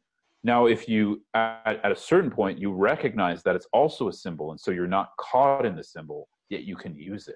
[0.47, 4.51] Now, if you, at, at, a certain point, you recognize that it's also a symbol,
[4.51, 7.35] and so you're not caught in the symbol, yet you can use it.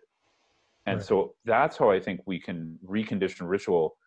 [0.85, 1.05] And right.
[1.05, 3.97] so that's how I think we can recondition ritual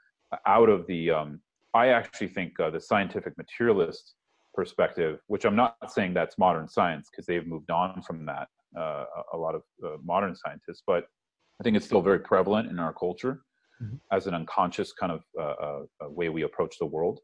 [0.47, 1.41] out of the, um,
[1.75, 4.15] I actually think uh, the scientific materialist
[4.55, 9.05] perspective, which I'm not saying that's modern science because they've moved on from that, uh,
[9.35, 11.05] a lot of uh, modern scientists, but
[11.61, 13.43] I think it's still very prevalent in our culture
[13.83, 13.97] mm-hmm.
[14.13, 17.21] as an unconscious kind of uh, uh, way we approach the world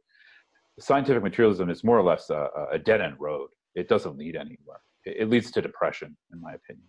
[0.80, 3.48] scientific materialism is more or less a, a dead end road.
[3.74, 4.80] It doesn't lead anywhere.
[5.04, 6.86] It, it, leads to depression, in my opinion.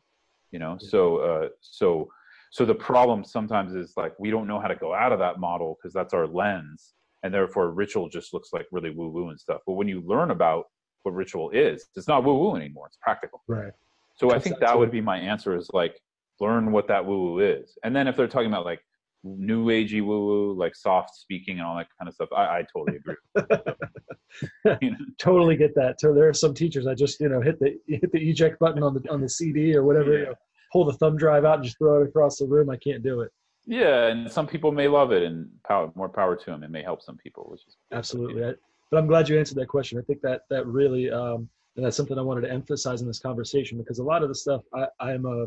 [0.51, 0.89] You know, yeah.
[0.89, 2.09] so uh, so
[2.51, 5.39] so the problem sometimes is like we don't know how to go out of that
[5.39, 9.39] model because that's our lens, and therefore ritual just looks like really woo woo and
[9.39, 9.61] stuff.
[9.65, 10.65] But when you learn about
[11.03, 12.87] what ritual is, it's not woo woo anymore.
[12.87, 13.41] It's practical.
[13.47, 13.71] Right.
[14.15, 15.95] So that's I think that would be my answer is like
[16.39, 18.81] learn what that woo woo is, and then if they're talking about like
[19.23, 22.29] new agey woo woo, like soft speaking and all that kind of stuff.
[22.35, 23.15] I, I totally agree.
[24.81, 24.97] you know?
[25.17, 25.99] Totally get that.
[25.99, 28.83] So there are some teachers I just you know hit the hit the eject button
[28.83, 30.13] on the on the CD or whatever.
[30.13, 30.19] Yeah.
[30.19, 30.35] You know,
[30.71, 32.69] pull the thumb drive out and just throw it across the room.
[32.69, 33.31] I can't do it.
[33.65, 36.63] Yeah, and some people may love it, and power more power to them.
[36.63, 38.43] It may help some people, which is absolutely.
[38.43, 38.53] I,
[38.89, 39.99] but I'm glad you answered that question.
[39.99, 43.19] I think that that really um, and that's something I wanted to emphasize in this
[43.19, 45.45] conversation because a lot of the stuff I, I'm a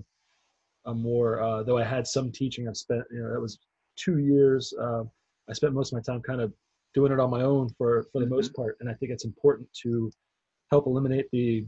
[0.87, 2.68] a more uh, though I had some teaching.
[2.68, 3.59] I've spent you know that was
[3.97, 4.72] two years.
[4.80, 5.05] Uh,
[5.49, 6.53] I spent most of my time kind of
[6.95, 8.35] doing it on my own for for the mm-hmm.
[8.35, 10.11] most part, and I think it's important to
[10.70, 11.66] help eliminate the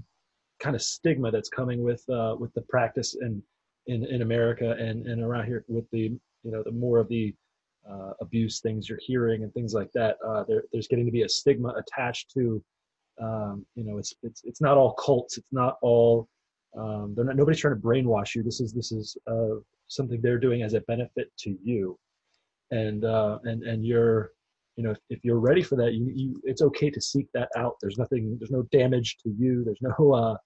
[0.60, 3.42] kind of stigma that's coming with uh, with the practice in
[3.86, 7.34] in in America and and around here with the you know the more of the
[7.90, 10.16] uh, abuse things you're hearing and things like that.
[10.26, 12.62] Uh, there, there's getting to be a stigma attached to,
[13.22, 15.38] um, you know, it's it's it's not all cults.
[15.38, 16.28] It's not all.
[16.76, 17.36] Um, they're not.
[17.36, 18.42] Nobody's trying to brainwash you.
[18.42, 21.98] This is this is uh, something they're doing as a benefit to you,
[22.70, 24.32] and uh, and and you're,
[24.76, 27.48] you know, if, if you're ready for that, you you it's okay to seek that
[27.56, 27.76] out.
[27.80, 28.36] There's nothing.
[28.38, 29.64] There's no damage to you.
[29.64, 30.36] There's no uh,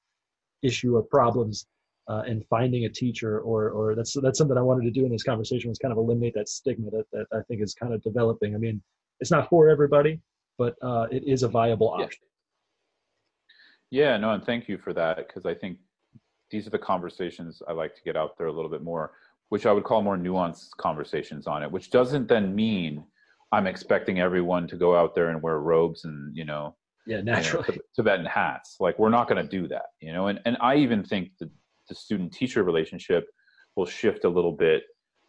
[0.62, 1.66] issue or problems
[2.10, 5.12] uh, and finding a teacher or or that's that's something I wanted to do in
[5.12, 8.02] this conversation was kind of eliminate that stigma that, that I think is kind of
[8.02, 8.54] developing.
[8.54, 8.82] I mean,
[9.20, 10.20] it's not for everybody,
[10.58, 12.26] but uh, it is a viable option.
[13.90, 14.10] Yeah.
[14.10, 15.78] yeah, no, and thank you for that because I think
[16.50, 19.12] these are the conversations I like to get out there a little bit more,
[19.48, 23.04] which I would call more nuanced conversations on it, which doesn't then mean
[23.52, 26.76] I'm expecting everyone to go out there and wear robes and you know
[27.06, 28.76] yeah naturally you know, Tibetan hats.
[28.80, 30.28] Like we're not going to do that, you know.
[30.28, 31.50] And and I even think that
[31.88, 33.28] the student teacher relationship
[33.76, 34.84] will shift a little bit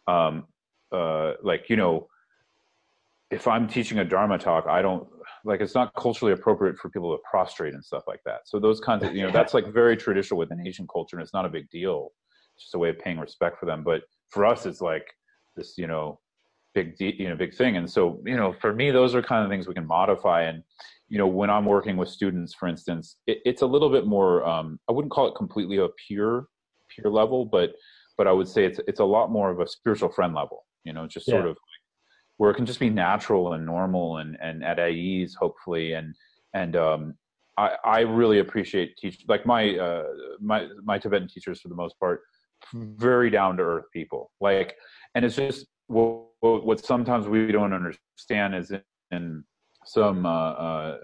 [0.06, 0.46] um,
[0.92, 2.08] uh, like you know
[3.30, 5.08] if i'm teaching a dharma talk i don't
[5.44, 8.40] like it's not culturally appropriate for people to prostrate and stuff like that.
[8.44, 11.34] So those kinds of you know that's like very traditional within asian culture and it's
[11.34, 12.10] not a big deal.
[12.56, 13.82] It's just a way of paying respect for them.
[13.84, 15.06] But for us it's like
[15.56, 16.20] this you know
[16.74, 17.76] big you know big thing.
[17.76, 20.42] And so you know for me those are kind of things we can modify.
[20.42, 20.62] And
[21.08, 24.46] you know when i'm working with students for instance it, it's a little bit more
[24.48, 26.46] um, i wouldn't call it completely a pure
[26.94, 27.72] peer level, but
[28.18, 30.64] but I would say it's it's a lot more of a spiritual friend level.
[30.84, 31.56] You know, just sort of
[32.42, 35.92] where it can just be natural and normal and and at ease, hopefully.
[35.92, 36.12] And
[36.54, 37.14] and um,
[37.56, 40.06] I I really appreciate teach like my uh,
[40.40, 42.22] my my Tibetan teachers for the most part,
[42.74, 44.32] very down to earth people.
[44.40, 44.74] Like,
[45.14, 48.82] and it's just what what sometimes we don't understand is in,
[49.12, 49.44] in
[49.86, 50.96] some uh, uh,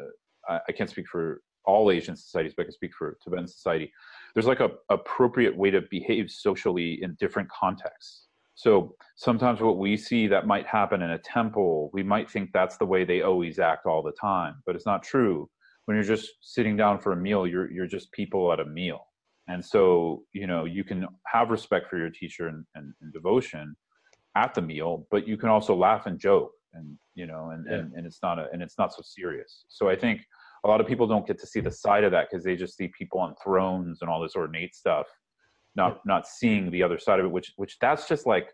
[0.48, 3.92] I can't speak for all Asian societies, but I can speak for Tibetan society.
[4.34, 8.27] There's like a appropriate way to behave socially in different contexts.
[8.58, 12.76] So sometimes what we see that might happen in a temple, we might think that's
[12.76, 15.48] the way they always act all the time, but it's not true.
[15.84, 19.06] When you're just sitting down for a meal, you're you're just people at a meal,
[19.46, 23.76] and so you know you can have respect for your teacher and, and, and devotion
[24.34, 27.76] at the meal, but you can also laugh and joke, and you know, and, yeah.
[27.76, 29.66] and and it's not a and it's not so serious.
[29.68, 30.20] So I think
[30.64, 32.76] a lot of people don't get to see the side of that because they just
[32.76, 35.06] see people on thrones and all this ornate stuff
[35.78, 38.48] not not seeing the other side of it which which that's just like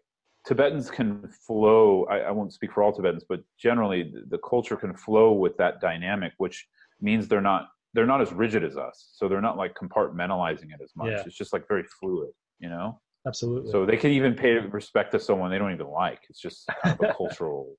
[0.46, 4.94] tibetans can flow i, I won't speak for all tibetans but generally the, culture can
[4.94, 6.66] flow with that dynamic which
[7.00, 10.80] means they're not they're not as rigid as us so they're not like compartmentalizing it
[10.82, 11.22] as much yeah.
[11.26, 15.18] it's just like very fluid you know absolutely so they can even pay respect to
[15.18, 17.74] someone they don't even like it's just kind of a cultural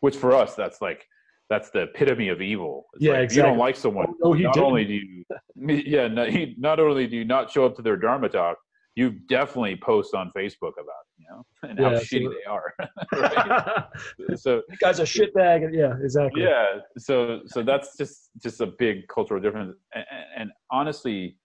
[0.00, 1.04] which for us that's like
[1.50, 2.86] that's the epitome of evil.
[2.94, 3.42] It's yeah, like, exactly.
[3.42, 4.06] You don't like someone.
[4.22, 4.66] Oh, not didn't.
[4.66, 5.24] only do you,
[5.84, 8.56] yeah, not, not only do you not show up to their dharma talk,
[8.96, 13.88] you definitely post on Facebook about it, you know and yeah, how shitty they are.
[14.36, 15.70] so you guys are shitbag.
[15.72, 16.42] Yeah, exactly.
[16.42, 19.76] Yeah, so so that's just just a big cultural difference.
[19.94, 20.04] And,
[20.36, 21.36] and, honestly,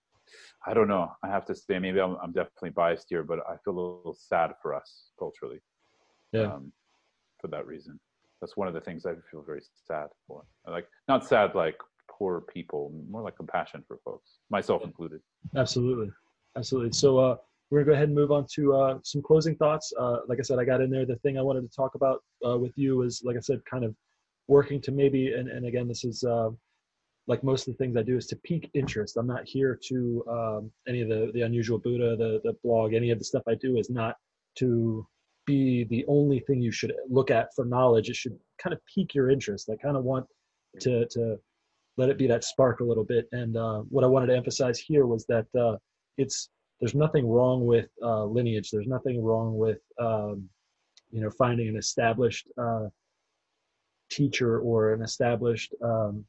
[0.65, 1.11] I don't know.
[1.23, 4.17] I have to say, maybe I'm, I'm definitely biased here, but I feel a little
[4.17, 5.59] sad for us culturally.
[6.31, 6.53] Yeah.
[6.53, 6.71] Um,
[7.39, 7.99] for that reason
[8.41, 10.43] that's one of the things I feel very sad for.
[10.67, 11.77] Like not sad like
[12.09, 15.21] poor people, more like compassion for folks, myself included.
[15.55, 16.11] Absolutely,
[16.57, 16.91] absolutely.
[16.93, 17.35] So uh,
[17.69, 19.91] we're gonna go ahead and move on to uh, some closing thoughts.
[19.99, 21.05] Uh, like I said, I got in there.
[21.05, 23.83] The thing I wanted to talk about uh, with you is, like I said, kind
[23.83, 23.95] of
[24.47, 26.49] working to maybe, and, and again, this is uh,
[27.27, 29.17] like most of the things I do is to pique interest.
[29.17, 33.11] I'm not here to um, any of the the unusual Buddha, the the blog, any
[33.11, 34.15] of the stuff I do is not
[34.59, 35.05] to
[35.45, 38.09] be the only thing you should look at for knowledge.
[38.09, 39.69] It should kind of pique your interest.
[39.69, 40.25] I kind of want
[40.81, 41.37] to to
[41.97, 43.27] let it be that spark a little bit.
[43.31, 45.77] And uh, what I wanted to emphasize here was that uh,
[46.17, 48.69] it's there's nothing wrong with uh, lineage.
[48.69, 50.49] There's nothing wrong with um,
[51.11, 52.87] you know finding an established uh,
[54.09, 56.25] teacher or an established um,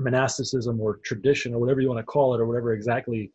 [0.00, 3.30] monasticism or tradition or whatever you want to call it or whatever exactly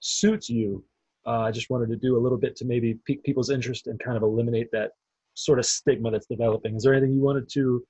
[0.00, 0.84] suits you
[1.26, 3.98] uh, I just wanted to do a little bit to maybe pique people's interest and
[4.00, 4.92] kind of eliminate that
[5.34, 6.76] sort of stigma that's developing.
[6.76, 7.84] Is there anything you wanted to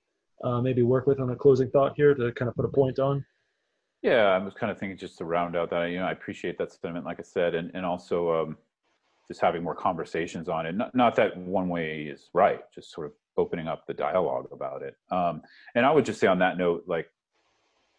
[0.45, 2.99] uh, maybe work with on a closing thought here to kind of put a point
[2.99, 3.25] on?
[4.03, 6.59] Yeah, I was kind of thinking just to round out that, you know, I appreciate
[6.59, 8.57] that sentiment, like I said, and, and also um,
[9.29, 10.75] just having more conversations on it.
[10.75, 14.83] Not, not that one way is right, just sort of opening up the dialogue about
[14.83, 14.97] it.
[15.13, 15.43] Um,
[15.77, 17.07] and I would just say on that note, like,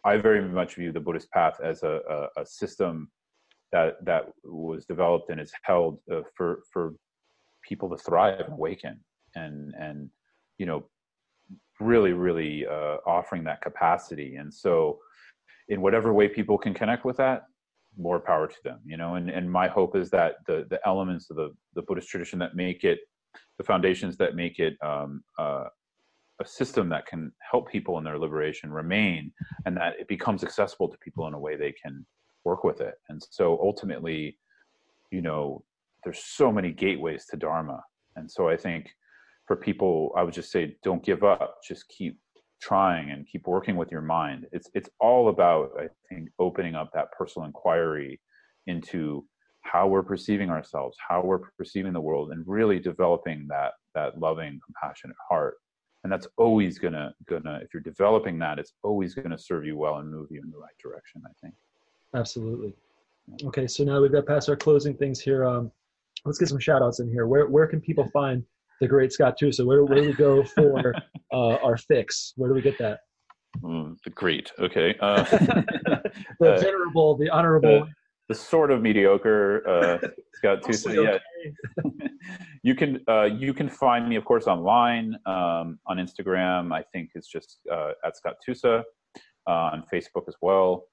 [0.04, 3.10] I very much view the Buddhist path as a, a, a system
[3.72, 6.94] that that was developed and is held uh, for for
[7.68, 9.00] people to thrive and awaken
[9.34, 10.08] and and
[10.58, 10.84] you know
[11.80, 14.98] really really uh, offering that capacity and so
[15.68, 17.44] in whatever way people can connect with that
[17.96, 19.14] more power to them you know?
[19.14, 22.56] And and my hope is that the the elements of the the buddhist tradition that
[22.56, 23.00] make it
[23.58, 25.64] the foundations that make it um, uh,
[26.40, 29.32] a system that can help people in their liberation remain
[29.66, 32.04] and that it becomes accessible to people in a way they can
[32.44, 32.94] work with it.
[33.08, 34.38] And so ultimately
[35.10, 35.64] you know
[36.02, 37.80] there's so many gateways to dharma.
[38.16, 38.90] And so i think
[39.46, 41.58] for people i would just say don't give up.
[41.66, 42.18] Just keep
[42.64, 44.46] trying and keep working with your mind.
[44.52, 48.20] It's it's all about i think opening up that personal inquiry
[48.66, 49.24] into
[49.62, 54.58] how we're perceiving ourselves how we're perceiving the world and really developing that that loving
[54.64, 55.56] compassionate heart.
[56.02, 59.96] And that's always gonna gonna if you're developing that it's always gonna serve you well
[59.98, 61.54] and move you in the right direction i think.
[62.14, 62.72] Absolutely.
[63.48, 65.46] Okay so now we've got past our closing things here.
[65.46, 65.70] Um,
[66.24, 67.26] let's get some shout outs in here.
[67.26, 68.42] Where where can people find
[68.80, 70.94] the great scott tusa where, where do we go for
[71.32, 73.00] uh, our fix where do we get that
[73.62, 75.22] mm, the great okay uh,
[76.40, 77.86] the uh, venerable the honorable
[78.28, 80.94] the sort of mediocre uh, Scott Tusa.
[80.94, 81.20] Okay.
[81.84, 81.90] Yeah,
[82.62, 86.72] you can uh, you can find me, of course, online um, on Instagram.
[86.72, 88.82] I think it's just uh, at Scott Tusa
[89.46, 90.84] uh, on Facebook as well.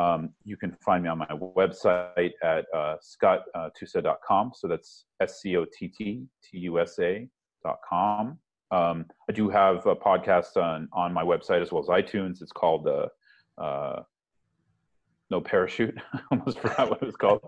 [0.00, 4.52] Um, you can find me on my website at uh, scotttusa.com.
[4.54, 7.28] So that's S C O T T T U S A
[7.62, 8.38] dot com.
[8.70, 12.40] Um, I do have a podcast on on my website as well as iTunes.
[12.40, 13.08] It's called uh,
[13.60, 14.02] uh,
[15.30, 15.96] no parachute.
[16.14, 17.42] I almost forgot what it was called.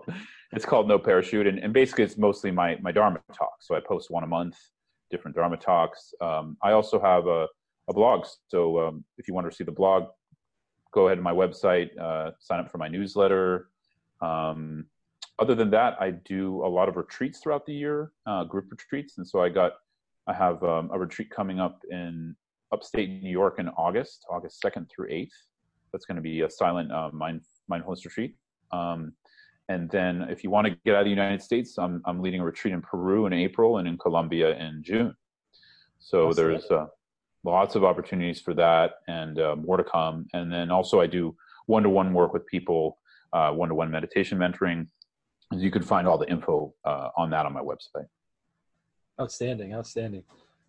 [0.51, 3.67] It's called no parachute, and, and basically it's mostly my my Dharma talks.
[3.67, 4.57] So I post one a month,
[5.09, 6.13] different Dharma talks.
[6.21, 7.47] Um, I also have a,
[7.89, 8.27] a blog.
[8.49, 10.03] So um, if you want to see the blog,
[10.93, 13.69] go ahead to my website, uh, sign up for my newsletter.
[14.21, 14.85] Um,
[15.39, 19.17] other than that, I do a lot of retreats throughout the year, uh, group retreats,
[19.17, 19.73] and so I got
[20.27, 22.35] I have um, a retreat coming up in
[22.71, 25.35] upstate New York in August, August second through eighth.
[25.91, 28.35] That's going to be a silent uh, mind mindfulness retreat.
[28.71, 29.13] Um,
[29.69, 32.41] and then if you want to get out of the United States, I'm, I'm leading
[32.41, 35.15] a retreat in Peru in April and in Colombia in June.
[35.99, 36.43] So awesome.
[36.43, 36.87] there's uh,
[37.43, 40.27] lots of opportunities for that and uh, more to come.
[40.33, 42.97] And then also I do one-to-one work with people,
[43.31, 44.87] uh, one-to-one meditation mentoring.
[45.51, 48.07] You can find all the info uh, on that on my website.
[49.19, 50.23] Outstanding, outstanding.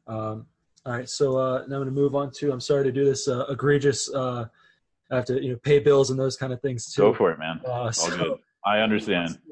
[0.06, 0.46] Um,
[0.84, 2.52] all right, so uh, now I'm going to move on to.
[2.52, 4.10] I'm sorry to do this uh, egregious
[5.10, 7.02] I have to you know pay bills and those kind of things too.
[7.02, 7.60] Go for it, man.
[7.66, 8.38] Uh, so, good.
[8.64, 9.38] I understand.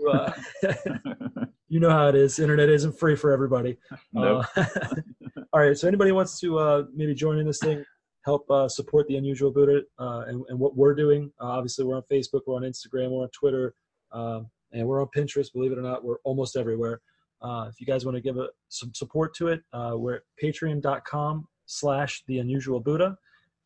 [1.72, 2.38] Uh, you know how it is.
[2.38, 3.78] Internet isn't free for everybody.
[4.12, 4.44] Nope.
[4.56, 4.64] Uh,
[5.52, 5.76] all right.
[5.76, 7.84] So anybody wants to uh, maybe join in this thing,
[8.24, 11.32] help uh, support the Unusual Buddha uh, and, and, what we're doing.
[11.40, 13.74] obviously, we're on Facebook, we're on Instagram, we're on Twitter,
[14.12, 15.52] um, and we're on Pinterest.
[15.52, 17.00] Believe it or not, we're almost everywhere.
[17.42, 22.22] if you guys want to give a, some support to it, we're at patreon.com slash
[22.26, 23.16] the unusual Buddha.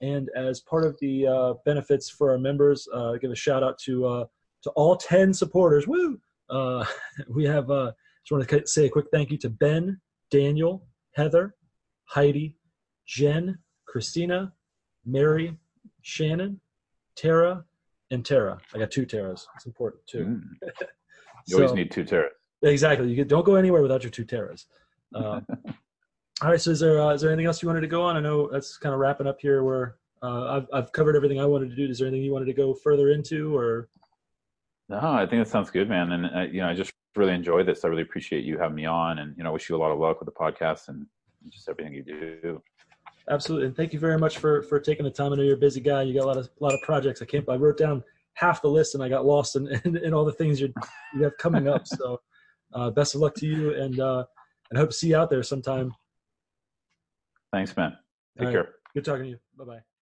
[0.00, 3.78] And as part of the uh, benefits for our members, uh, give a shout out
[3.80, 4.24] to uh,
[4.62, 5.86] to all ten supporters.
[5.86, 6.20] Woo!
[6.48, 6.84] Uh,
[7.28, 7.92] we have uh,
[8.22, 10.00] just want to say a quick thank you to Ben,
[10.30, 11.54] Daniel, Heather,
[12.04, 12.56] Heidi,
[13.06, 14.52] Jen, Christina,
[15.04, 15.56] Mary,
[16.02, 16.60] Shannon,
[17.16, 17.64] Tara,
[18.10, 18.58] and Tara.
[18.74, 19.46] I got two Taras.
[19.56, 20.24] It's important too.
[20.24, 20.42] Mm.
[21.48, 22.32] You so, always need two Taras.
[22.62, 23.08] Exactly.
[23.12, 24.66] You don't go anywhere without your two Taras.
[25.14, 25.40] Uh,
[26.42, 26.60] all right.
[26.60, 28.16] So is there uh, is there anything else you wanted to go on?
[28.16, 29.62] I know that's kind of wrapping up here.
[29.62, 29.94] Where
[30.24, 31.88] uh, I've I've covered everything I wanted to do.
[31.88, 33.88] Is there anything you wanted to go further into, or?
[34.88, 36.12] No, I think that sounds good, man.
[36.12, 37.84] And uh, you know, I just really enjoy this.
[37.84, 39.98] I really appreciate you having me on, and you know, wish you a lot of
[39.98, 41.06] luck with the podcast and
[41.48, 42.62] just everything you do.
[43.28, 45.32] Absolutely, and thank you very much for for taking the time.
[45.32, 46.02] I know you're a busy guy.
[46.02, 47.20] You got a lot of a lot of projects.
[47.20, 47.48] I can't.
[47.48, 48.04] I wrote down
[48.34, 50.72] half the list, and I got lost in in, in all the things you
[51.14, 51.86] you have coming up.
[51.86, 52.20] So,
[52.72, 54.24] uh, best of luck to you, and uh,
[54.70, 55.92] and hope to see you out there sometime.
[57.52, 57.96] Thanks, man.
[58.38, 58.74] Take care.
[58.94, 59.38] Good talking to you.
[59.58, 59.95] Bye bye.